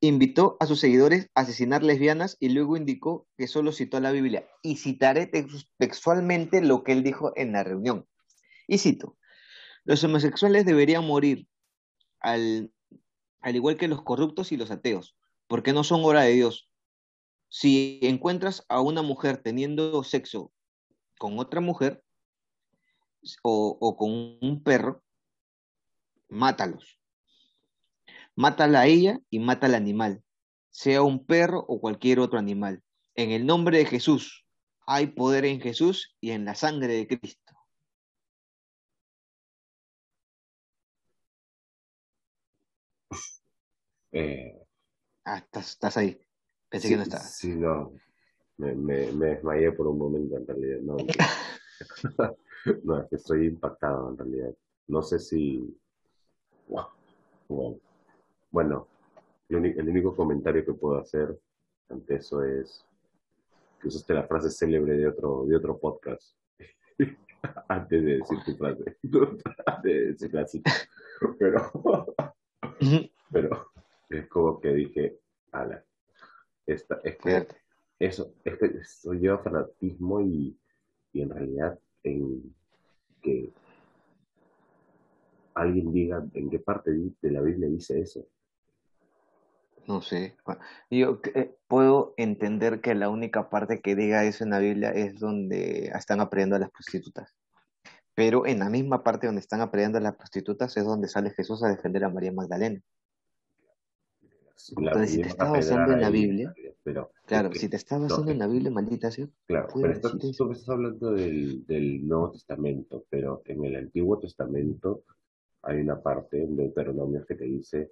[0.00, 4.46] invitó a sus seguidores a asesinar lesbianas y luego indicó que solo citó la Biblia.
[4.62, 5.30] Y citaré
[5.78, 8.06] textualmente lo que él dijo en la reunión.
[8.66, 9.16] Y cito,
[9.84, 11.46] los homosexuales deberían morir
[12.20, 12.72] al,
[13.40, 16.68] al igual que los corruptos y los ateos, porque no son obra de Dios.
[17.48, 20.52] Si encuentras a una mujer teniendo sexo
[21.18, 22.02] con otra mujer
[23.42, 24.10] o, o con
[24.40, 25.02] un perro,
[26.28, 27.00] mátalos.
[28.34, 30.22] Mátala a ella y mata al animal,
[30.70, 32.82] sea un perro o cualquier otro animal.
[33.14, 34.44] En el nombre de Jesús,
[34.86, 37.54] hay poder en Jesús y en la sangre de Cristo.
[44.12, 44.54] Eh,
[45.24, 46.18] ah, estás, ahí.
[46.68, 47.36] Pensé que no estabas.
[47.36, 47.92] Sí, no.
[48.56, 50.78] Me, me, me, desmayé por un momento en realidad.
[50.80, 50.96] No,
[52.84, 54.54] no, es que estoy impactado en realidad.
[54.88, 55.76] No sé si.
[56.68, 57.80] Wow.
[58.50, 58.88] Bueno,
[59.48, 61.38] el único comentario que puedo hacer
[61.88, 62.84] ante eso es
[63.80, 66.36] que usaste la frase célebre de otro, de otro podcast
[67.68, 68.96] antes de decir tu frase,
[69.66, 70.72] antes de decir la cita.
[71.38, 72.14] Pero,
[73.30, 73.70] pero
[74.08, 75.20] es como que dije,
[75.52, 75.84] ala,
[76.66, 77.46] esta, es que
[77.98, 80.58] eso, este, eso lleva fanatismo y,
[81.12, 82.54] y en realidad en
[83.22, 83.52] que
[85.54, 88.26] alguien diga en qué parte de la Biblia dice eso.
[89.86, 90.36] No sé.
[90.90, 95.18] Yo eh, puedo entender que la única parte que diga eso en la Biblia es
[95.18, 97.34] donde están aprendiendo a las prostitutas.
[98.14, 101.62] Pero en la misma parte donde están aprendiendo a las prostitutas es donde sale Jesús
[101.62, 102.80] a defender a María Magdalena.
[104.76, 106.52] Entonces, si te estás basando en la Biblia,
[106.86, 109.26] pero, claro, si te estás basando en la Biblia, maldita sea.
[109.48, 115.02] Claro, pero esto, tú estás hablando del, del, Nuevo Testamento, pero en el Antiguo Testamento
[115.62, 117.90] hay una parte en Deuteronomio que te dice,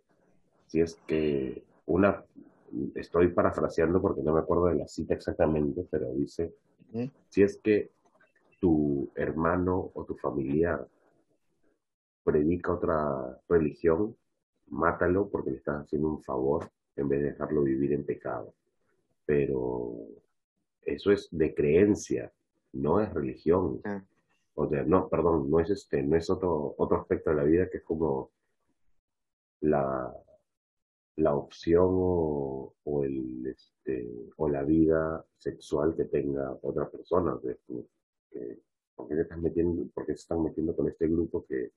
[0.68, 2.24] si es que una,
[2.94, 6.54] estoy parafraseando porque no me acuerdo de la cita exactamente, pero dice,
[7.30, 7.90] si es que
[8.60, 10.86] tu hermano o tu familiar
[12.22, 14.16] predica otra religión,
[14.68, 18.54] mátalo porque le estás haciendo un favor en vez de dejarlo vivir en pecado.
[19.26, 19.94] Pero
[20.82, 22.32] eso es de creencia,
[22.72, 23.80] no es religión.
[24.54, 27.68] O sea, no, perdón, no es este, no es otro, otro aspecto de la vida
[27.70, 28.30] que es como
[29.60, 30.14] la,
[31.16, 37.36] la opción o, el, este, o la vida sexual que tenga otra persona.
[38.94, 41.72] ¿Por qué, estás metiendo, se están metiendo con este grupo que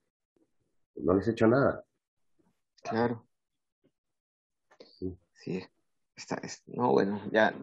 [0.98, 1.84] no les he hecho nada?
[2.84, 3.26] Claro.
[5.34, 5.64] Sí.
[6.68, 7.56] No, bueno, ya.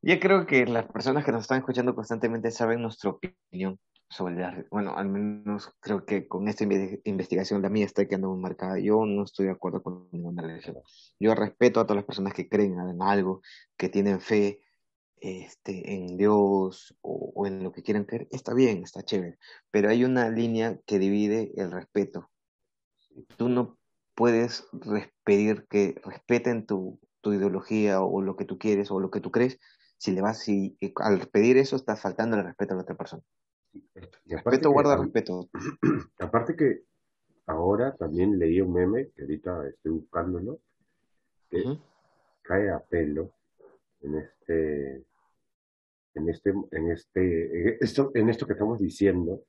[0.00, 4.64] Ya creo que las personas que nos están escuchando constantemente saben nuestra opinión sobre la,
[4.70, 6.64] bueno, al menos creo que con esta
[7.04, 8.78] investigación la mía está quedando muy marcada.
[8.78, 10.76] Yo no estoy de acuerdo con ninguna religión.
[11.18, 13.42] Yo respeto a todas las personas que creen en algo,
[13.76, 14.60] que tienen fe
[15.22, 19.38] este, en Dios o, en lo que quieran creer, está bien, está chévere,
[19.70, 22.28] pero hay una línea que divide el respeto.
[23.36, 23.78] Tú no
[24.14, 24.68] puedes
[25.24, 29.60] pedir que respeten tu, ideología o lo que tú quieres o lo que tú crees,
[29.96, 33.22] si le vas, si al pedir eso estás faltando el respeto a la otra persona.
[34.26, 35.48] respeto guarda respeto.
[36.18, 36.82] Aparte que
[37.46, 40.58] ahora también leí un meme, que ahorita estoy buscándolo,
[41.48, 41.62] que
[42.42, 43.30] cae a pelo
[44.00, 45.06] en este
[46.14, 49.42] en este, en este, esto, en esto que estamos diciendo,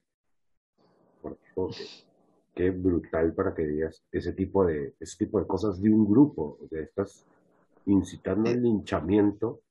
[1.22, 1.42] porque
[2.56, 6.58] qué brutal para que digas ese tipo de, ese tipo de cosas de un grupo,
[6.62, 7.26] o sea, estás
[7.86, 9.62] incitando el linchamiento.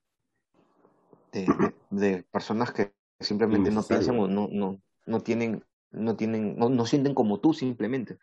[1.90, 7.14] De, personas que simplemente no piensan o no, no, no tienen, no tienen, no, sienten
[7.14, 8.18] como tú simplemente.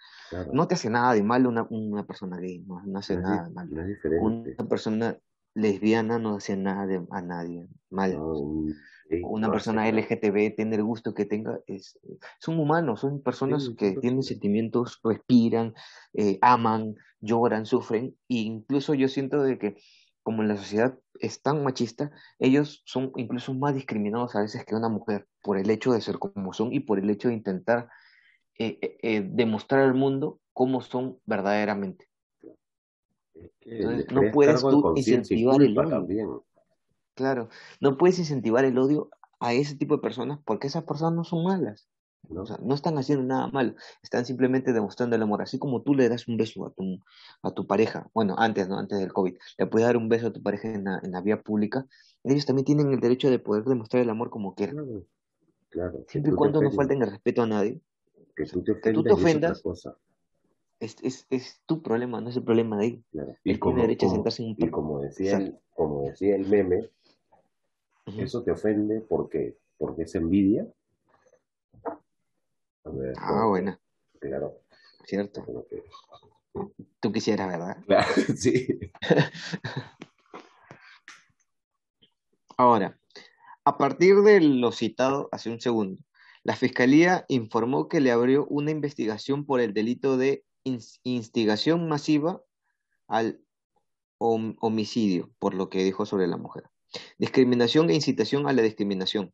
[0.54, 3.72] No te hace nada de malo una, una persona gay, no, hace nada de malo.
[4.22, 5.18] una persona
[5.54, 8.18] lesbiana no hace nada de, a nadie mal.
[9.24, 12.00] Una persona LGTB, tener el gusto que tenga, es,
[12.40, 15.74] son humanos, son personas que tienen sentimientos, respiran,
[16.14, 19.78] eh, aman, lloran, sufren, e incluso yo siento de que
[20.22, 24.90] como la sociedad es tan machista, ellos son incluso más discriminados a veces que una
[24.90, 27.90] mujer por el hecho de ser como son y por el hecho de intentar
[28.60, 32.09] eh, eh, demostrar al mundo cómo son verdaderamente
[34.12, 36.46] no puedes tú incentivar el odio.
[37.16, 37.50] Claro,
[37.82, 39.10] no puedes incentivar el odio
[39.40, 41.90] a ese tipo de personas porque esas personas no son malas.
[42.28, 42.44] ¿no?
[42.44, 45.42] O sea, no están haciendo nada malo, están simplemente demostrando el amor.
[45.42, 47.00] Así como tú le das un beso a tu,
[47.42, 48.78] a tu pareja, bueno, antes, ¿no?
[48.78, 51.86] Antes del COVID, le puedes dar un beso a tu pareja en la, vía pública,
[52.24, 55.06] ellos también tienen el derecho de poder demostrar el amor como quieran.
[55.70, 57.80] Claro, Siempre y cuando no falten el respeto a nadie.
[58.36, 58.64] Que tú
[59.04, 59.88] te, ofendas, es,
[60.80, 63.04] es, es, tu problema, no es el problema de él.
[63.44, 66.90] Y, como, y como, decía el, como decía el meme,
[68.18, 70.68] eso te ofende porque, porque es envidia.
[73.18, 73.78] ah, bueno.
[74.20, 74.62] Claro.
[75.06, 75.46] Cierto.
[77.00, 77.78] Tú quisieras, ¿verdad?
[77.88, 78.68] Claro, sí.
[82.58, 83.00] Ahora,
[83.64, 86.04] a partir de lo citado hace un segundo,
[86.44, 92.42] la Fiscalía informó que le abrió una investigación por el delito de instigación masiva
[93.08, 93.42] al
[94.18, 96.70] homicidio, por lo que dijo sobre la mujer.
[97.18, 99.34] Discriminación e incitación a la discriminación.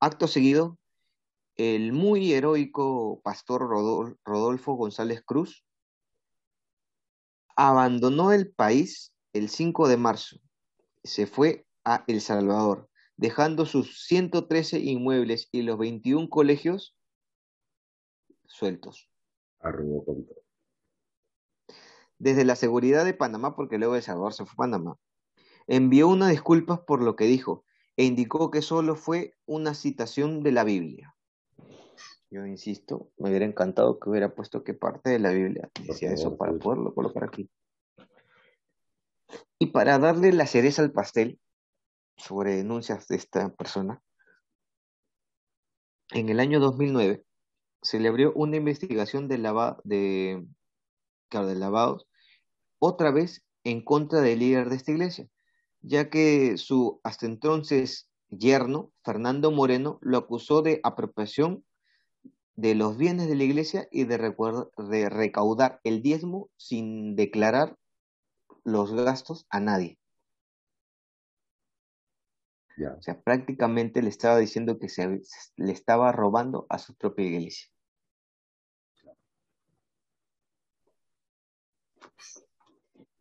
[0.00, 0.78] Acto seguido,
[1.56, 3.62] el muy heroico pastor
[4.24, 5.64] Rodolfo González Cruz
[7.56, 10.40] abandonó el país el 5 de marzo.
[11.04, 16.96] Se fue a El Salvador, dejando sus 113 inmuebles y los 21 colegios
[18.46, 19.10] sueltos.
[22.18, 24.96] Desde la seguridad de Panamá, porque luego El Salvador se fue a Panamá,
[25.66, 27.64] envió unas disculpas por lo que dijo
[27.96, 31.14] e indicó que solo fue una citación de la Biblia.
[32.30, 36.36] Yo insisto, me hubiera encantado que hubiera puesto qué parte de la Biblia decía eso
[36.36, 37.48] para poderlo colocar aquí.
[39.58, 41.38] Y para darle la cereza al pastel
[42.16, 44.02] sobre denuncias de esta persona,
[46.10, 47.24] en el año 2009
[47.84, 50.44] se le abrió una investigación de, lava, de,
[51.30, 52.08] de lavados,
[52.78, 55.28] otra vez en contra del líder de esta iglesia,
[55.82, 61.62] ya que su hasta entonces yerno, Fernando Moreno, lo acusó de apropiación
[62.56, 67.76] de los bienes de la iglesia y de, de recaudar el diezmo sin declarar
[68.64, 69.98] los gastos a nadie.
[72.98, 75.20] O sea, prácticamente le estaba diciendo que se,
[75.56, 77.73] le estaba robando a su propia iglesia.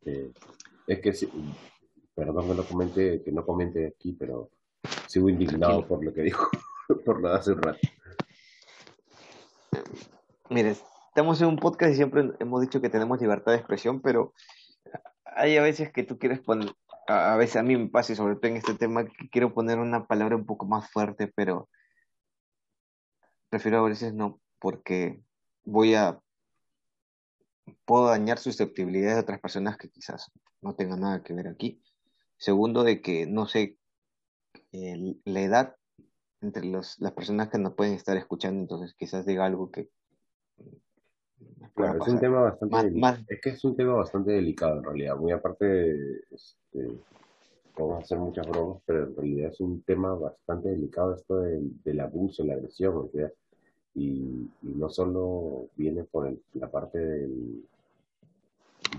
[0.06, 1.28] Es que,
[2.16, 4.50] perdón que no comente, que no comente aquí, pero
[5.08, 6.50] sigo indignado por lo que dijo,
[7.06, 7.80] por lo de hace un rato.
[10.50, 10.76] Mire,
[11.08, 14.34] estamos en un podcast y siempre hemos dicho que tenemos libertad de expresión, pero
[15.26, 16.74] hay a veces que tú quieres poner,
[17.08, 19.80] a veces a mí me pasa y sobre todo en este tema que quiero poner
[19.80, 21.70] una palabra un poco más fuerte, pero
[23.50, 25.22] prefiero a veces no, porque
[25.64, 26.20] voy a
[27.86, 31.82] puedo dañar susceptibilidades de otras personas que quizás no tengan nada que ver aquí.
[32.38, 33.78] Segundo, de que no sé
[34.72, 35.76] la edad
[36.42, 39.90] entre los, las personas que nos pueden estar escuchando, entonces quizás diga algo que...
[41.76, 45.32] Claro, es un tema bastante es que es un tema bastante delicado en realidad, muy
[45.32, 46.88] aparte este,
[47.76, 52.00] podemos hacer muchas bromas, pero en realidad es un tema bastante delicado esto del, del
[52.00, 53.32] abuso, la agresión, o sea,
[53.96, 57.64] y, no solo viene por la parte del,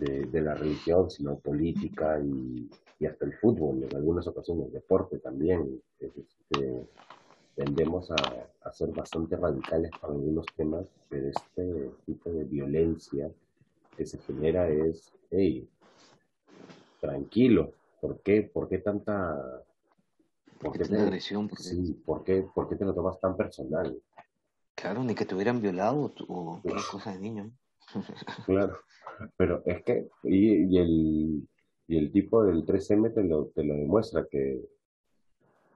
[0.00, 5.18] de, la religión, sino política y, y hasta el fútbol, en algunas ocasiones, el deporte
[5.18, 5.80] también.
[5.98, 6.86] Este,
[7.54, 8.16] tendemos a,
[8.62, 13.30] a, ser bastante radicales para algunos temas, pero este tipo de violencia
[13.96, 15.68] que se genera es, hey,
[17.00, 19.62] tranquilo, ¿por qué, por qué tanta...
[20.60, 21.48] ¿Por qué agresión?
[21.48, 21.64] ¿por qué?
[21.64, 23.96] Sí, ¿por qué, ¿por qué te lo tomas tan personal?
[24.84, 27.50] Claro, ni que te hubieran violado o qué cosa de niño.
[28.44, 28.80] claro,
[29.34, 31.48] pero es que, y, y, el,
[31.88, 34.60] y el tipo del 3M te lo, te lo demuestra, que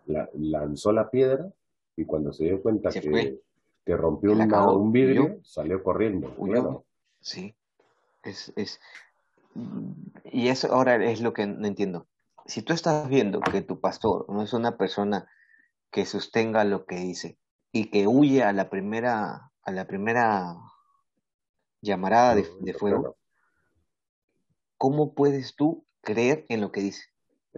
[0.04, 1.50] la, lanzó la piedra
[1.96, 3.40] y cuando se dio cuenta que,
[3.86, 6.84] que, rompió un vidrio, salió corriendo.
[7.20, 7.54] Sí,
[8.22, 8.78] es, es,
[10.24, 12.06] y eso ahora es lo que no entiendo.
[12.44, 15.26] Si tú estás viendo que tu pastor no es una persona
[15.90, 17.38] que sostenga lo que dice
[17.72, 20.56] y que huye a la primera, a la primera
[21.80, 23.16] llamarada de, fuego,
[24.76, 27.04] ¿cómo puedes tú creer en lo que dice?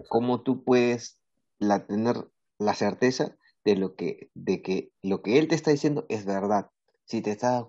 [0.08, 1.20] ¿Cómo tú puedes
[1.58, 6.06] la, tener la certeza de lo que, de que lo que él te está diciendo
[6.08, 6.70] es verdad?
[7.04, 7.64] Si te, estás,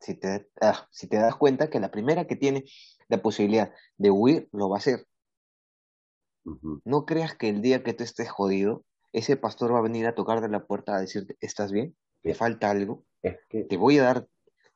[0.00, 2.64] si, te, ah, si te das cuenta que la primera que tiene
[3.08, 5.06] la posibilidad de huir, lo va a hacer.
[6.84, 10.14] No creas que el día que tú estés jodido, ese pastor va a venir a
[10.14, 11.94] tocar de la puerta a decirte, ¿estás bien?
[12.22, 13.04] ¿Te falta algo?
[13.22, 13.64] Es que...
[13.64, 14.28] Te voy a dar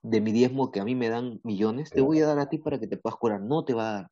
[0.02, 2.58] de mi diezmo que a mí me dan millones, te voy a dar a ti
[2.58, 3.40] para que te puedas curar.
[3.40, 4.10] No te va a dar.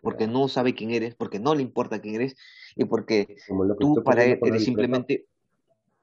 [0.00, 2.36] Porque no sabe quién eres, porque no le importa quién eres
[2.74, 3.36] y porque
[3.78, 5.26] tú para él eres simplemente,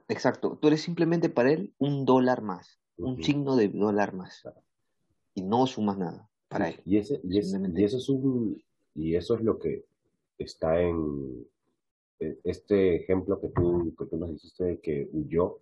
[0.07, 4.43] exacto, tú eres simplemente para él un dólar más, un signo de dólar más.
[5.34, 6.82] Y no sumas nada para él.
[6.86, 8.61] Y, ese, y, y, eso es un,
[8.93, 9.84] y eso es lo que
[10.38, 11.47] está en
[12.43, 15.59] este ejemplo que tú, que tú nos dijiste de que huyó,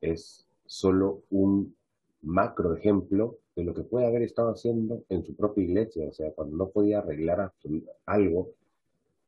[0.00, 1.74] es solo un
[2.22, 6.08] macro ejemplo de lo que puede haber estado haciendo en su propia iglesia.
[6.08, 7.52] O sea, cuando no podía arreglar
[8.06, 8.50] algo,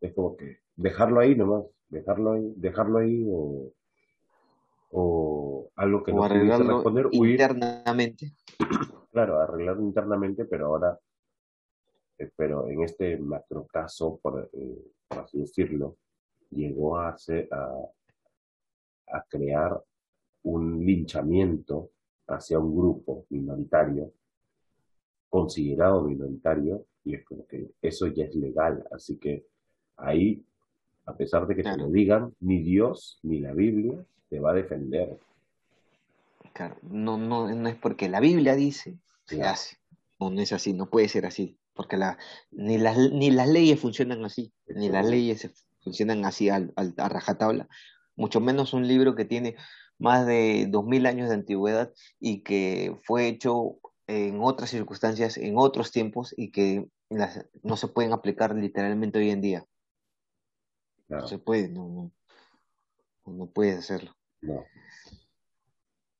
[0.00, 3.72] es como que dejarlo ahí nomás, dejarlo ahí, dejarlo ahí o,
[4.90, 7.32] o algo que no pudiese responder, huir.
[7.32, 8.32] internamente.
[9.16, 11.00] Claro, arreglarlo internamente, pero ahora,
[12.18, 15.96] eh, pero en este macro caso, por, eh, por así decirlo,
[16.50, 17.70] llegó a, hacer, a,
[19.08, 19.82] a crear
[20.42, 21.90] un linchamiento
[22.28, 24.12] hacia un grupo minoritario,
[25.28, 28.84] considerado minoritario, y es como que eso ya es legal.
[28.90, 29.46] Así que
[29.96, 30.44] ahí,
[31.06, 34.54] a pesar de que te lo digan, ni Dios ni la Biblia te va a
[34.54, 35.18] defender.
[36.52, 39.76] Claro, no, no, no es porque la Biblia dice, se hace.
[40.18, 41.58] No, no es así, no puede ser así.
[41.74, 42.18] Porque la,
[42.50, 45.44] ni, las, ni las leyes funcionan así, ni las leyes
[45.86, 47.68] funcionan así al, a rajatabla.
[48.16, 49.54] Mucho menos un libro que tiene
[49.98, 53.78] más de 2000 años de antigüedad y que fue hecho
[54.08, 56.88] en otras circunstancias, en otros tiempos y que
[57.62, 59.64] no se pueden aplicar literalmente hoy en día.
[61.08, 62.10] No se puede, no,
[63.24, 64.16] no, puede hacerlo.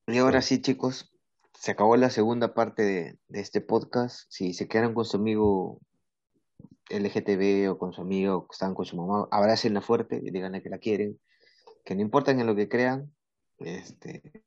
[0.07, 1.13] Y ahora sí, chicos,
[1.59, 4.27] se acabó la segunda parte de, este podcast.
[4.29, 5.81] Si se quedaron con su amigo
[6.91, 10.71] LGTB o con su amigo que están con su mamá, abrácenla fuerte y díganle que
[10.71, 11.19] la quieren,
[11.85, 13.13] que no importa en lo que crean,
[13.59, 14.45] este,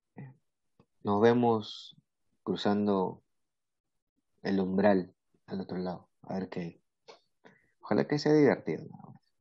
[1.03, 1.95] nos vemos
[2.43, 3.23] cruzando
[4.43, 5.13] el umbral
[5.47, 6.09] al otro lado.
[6.21, 6.81] A ver qué.
[7.81, 8.85] Ojalá que sea divertido.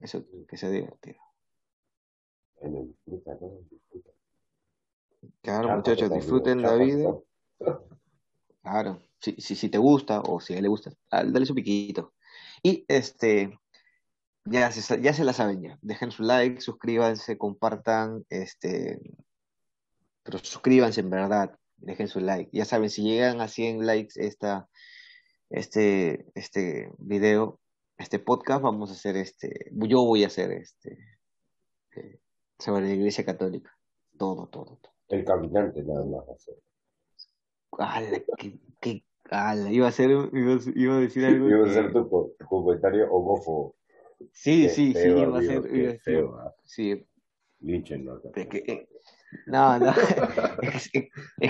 [0.00, 1.18] Eso, que sea divertido.
[5.42, 7.14] Claro, muchachos, disfruten la vida.
[8.60, 12.12] Claro, si, si, si, te gusta o si a él le gusta, dale su piquito.
[12.62, 13.58] Y este,
[14.44, 15.78] ya se, ya se la saben ya.
[15.82, 19.00] Dejen su like, suscríbanse, compartan, este,
[20.22, 22.50] pero suscríbanse en verdad, dejen su like.
[22.52, 24.68] Ya saben, si llegan a 100 likes esta,
[25.50, 27.60] este, este video,
[27.96, 30.98] este podcast, vamos a hacer este, yo voy a hacer este,
[31.96, 32.20] eh,
[32.58, 33.76] sobre la iglesia católica.
[34.16, 34.92] Todo, todo, todo.
[35.08, 36.54] El caminante nada más a hacer.
[39.30, 39.68] ¡Hala!
[39.68, 41.48] ¿Qué, Iba a, ser, iba, a decir algo.
[41.48, 43.74] Iba a ser tu, comentario homófobo.
[44.32, 45.74] Sí, sí, sí, iba a ser.
[45.74, 46.54] Iba a ser ¿ah?
[46.64, 47.04] sí.
[47.60, 48.22] Línchenlo.
[48.32, 48.88] que,
[49.46, 49.92] no, no.
[50.62, 50.90] es,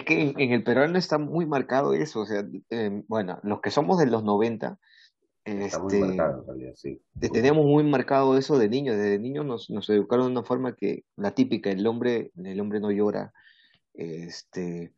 [0.04, 2.20] que, en, el peruano está muy marcado eso.
[2.20, 4.78] O sea, em, bueno, los que somos de los 90,
[5.44, 7.00] este,
[7.32, 8.96] Teníamos muy marcado eso de niños.
[8.96, 12.80] Desde niños nos, nos, educaron de una forma que la típica, el hombre, el hombre
[12.80, 13.32] no llora.
[13.94, 14.92] Este,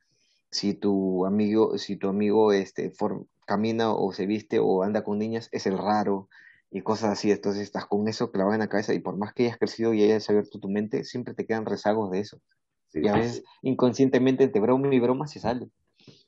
[0.50, 2.92] si tu amigo, si tu amigo este,
[3.46, 6.28] camina o se viste o anda con niñas, es el raro
[6.70, 7.30] y cosas así.
[7.30, 10.02] Entonces estás con eso clavado en la cabeza y por más que hayas crecido y
[10.02, 12.40] hayas abierto tu mente, siempre te quedan rezagos de eso
[12.92, 15.68] y a veces inconscientemente entre broma y broma se sale.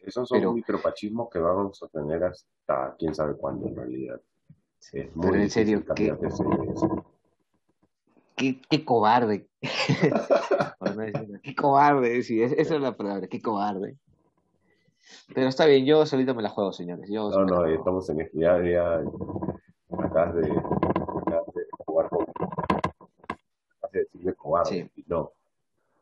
[0.01, 4.21] Esos son micropachismos que vamos a tener hasta quién sabe cuándo en realidad.
[4.93, 6.15] Es muy Pero en serio, qué,
[8.37, 9.49] qué, qué, cobarde.
[11.43, 13.97] qué cobarde, sí, esa es la palabra, qué cobarde.
[15.35, 17.09] Pero está bien, yo solito me la juego, señores.
[17.11, 19.03] Yo no, no, estamos en este, ya, ya
[19.99, 24.91] acabas de, acabas de jugar con acabas de decirme cobarde.
[24.95, 25.05] Sí.
[25.07, 25.33] No,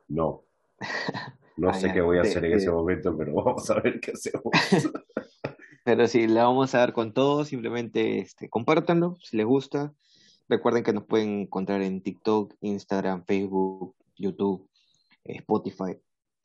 [0.08, 0.42] no.
[1.56, 4.12] No ah, sé qué voy a hacer en ese momento, pero vamos a ver qué
[4.12, 4.44] hacemos.
[5.84, 7.44] pero sí, la vamos a dar con todo.
[7.44, 9.92] Simplemente este, compártanlo si les gusta.
[10.48, 14.66] Recuerden que nos pueden encontrar en TikTok, Instagram, Facebook, YouTube,
[15.24, 15.98] eh, Spotify.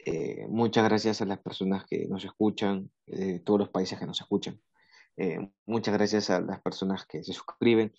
[0.08, 4.22] Eh, muchas gracias a las personas que nos escuchan, de todos los países que nos
[4.22, 4.62] escuchan.
[5.18, 7.92] Eh, muchas gracias a las personas que se suscriben.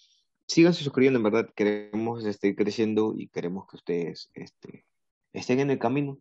[0.46, 1.50] Síganse suscribiendo, en verdad.
[1.56, 4.86] Queremos este, creciendo y queremos que ustedes este,
[5.32, 6.20] estén en el camino,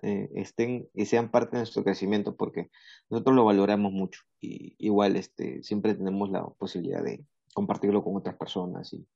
[0.00, 2.70] eh, estén y sean parte de nuestro crecimiento, porque
[3.10, 4.22] nosotros lo valoramos mucho.
[4.40, 9.06] Y igual este, siempre tenemos la posibilidad de compartirlo con otras personas y,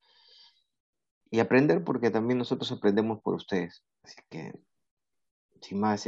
[1.31, 3.83] y aprender, porque también nosotros aprendemos por ustedes.
[4.03, 4.53] Así que,
[5.65, 6.07] sin más,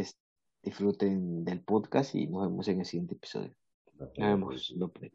[0.63, 3.55] disfruten del podcast y nos vemos en el siguiente episodio.
[3.95, 5.13] Nos vemos, López.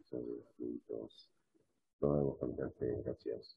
[2.00, 2.38] Nos vemos,
[3.04, 3.56] Gracias.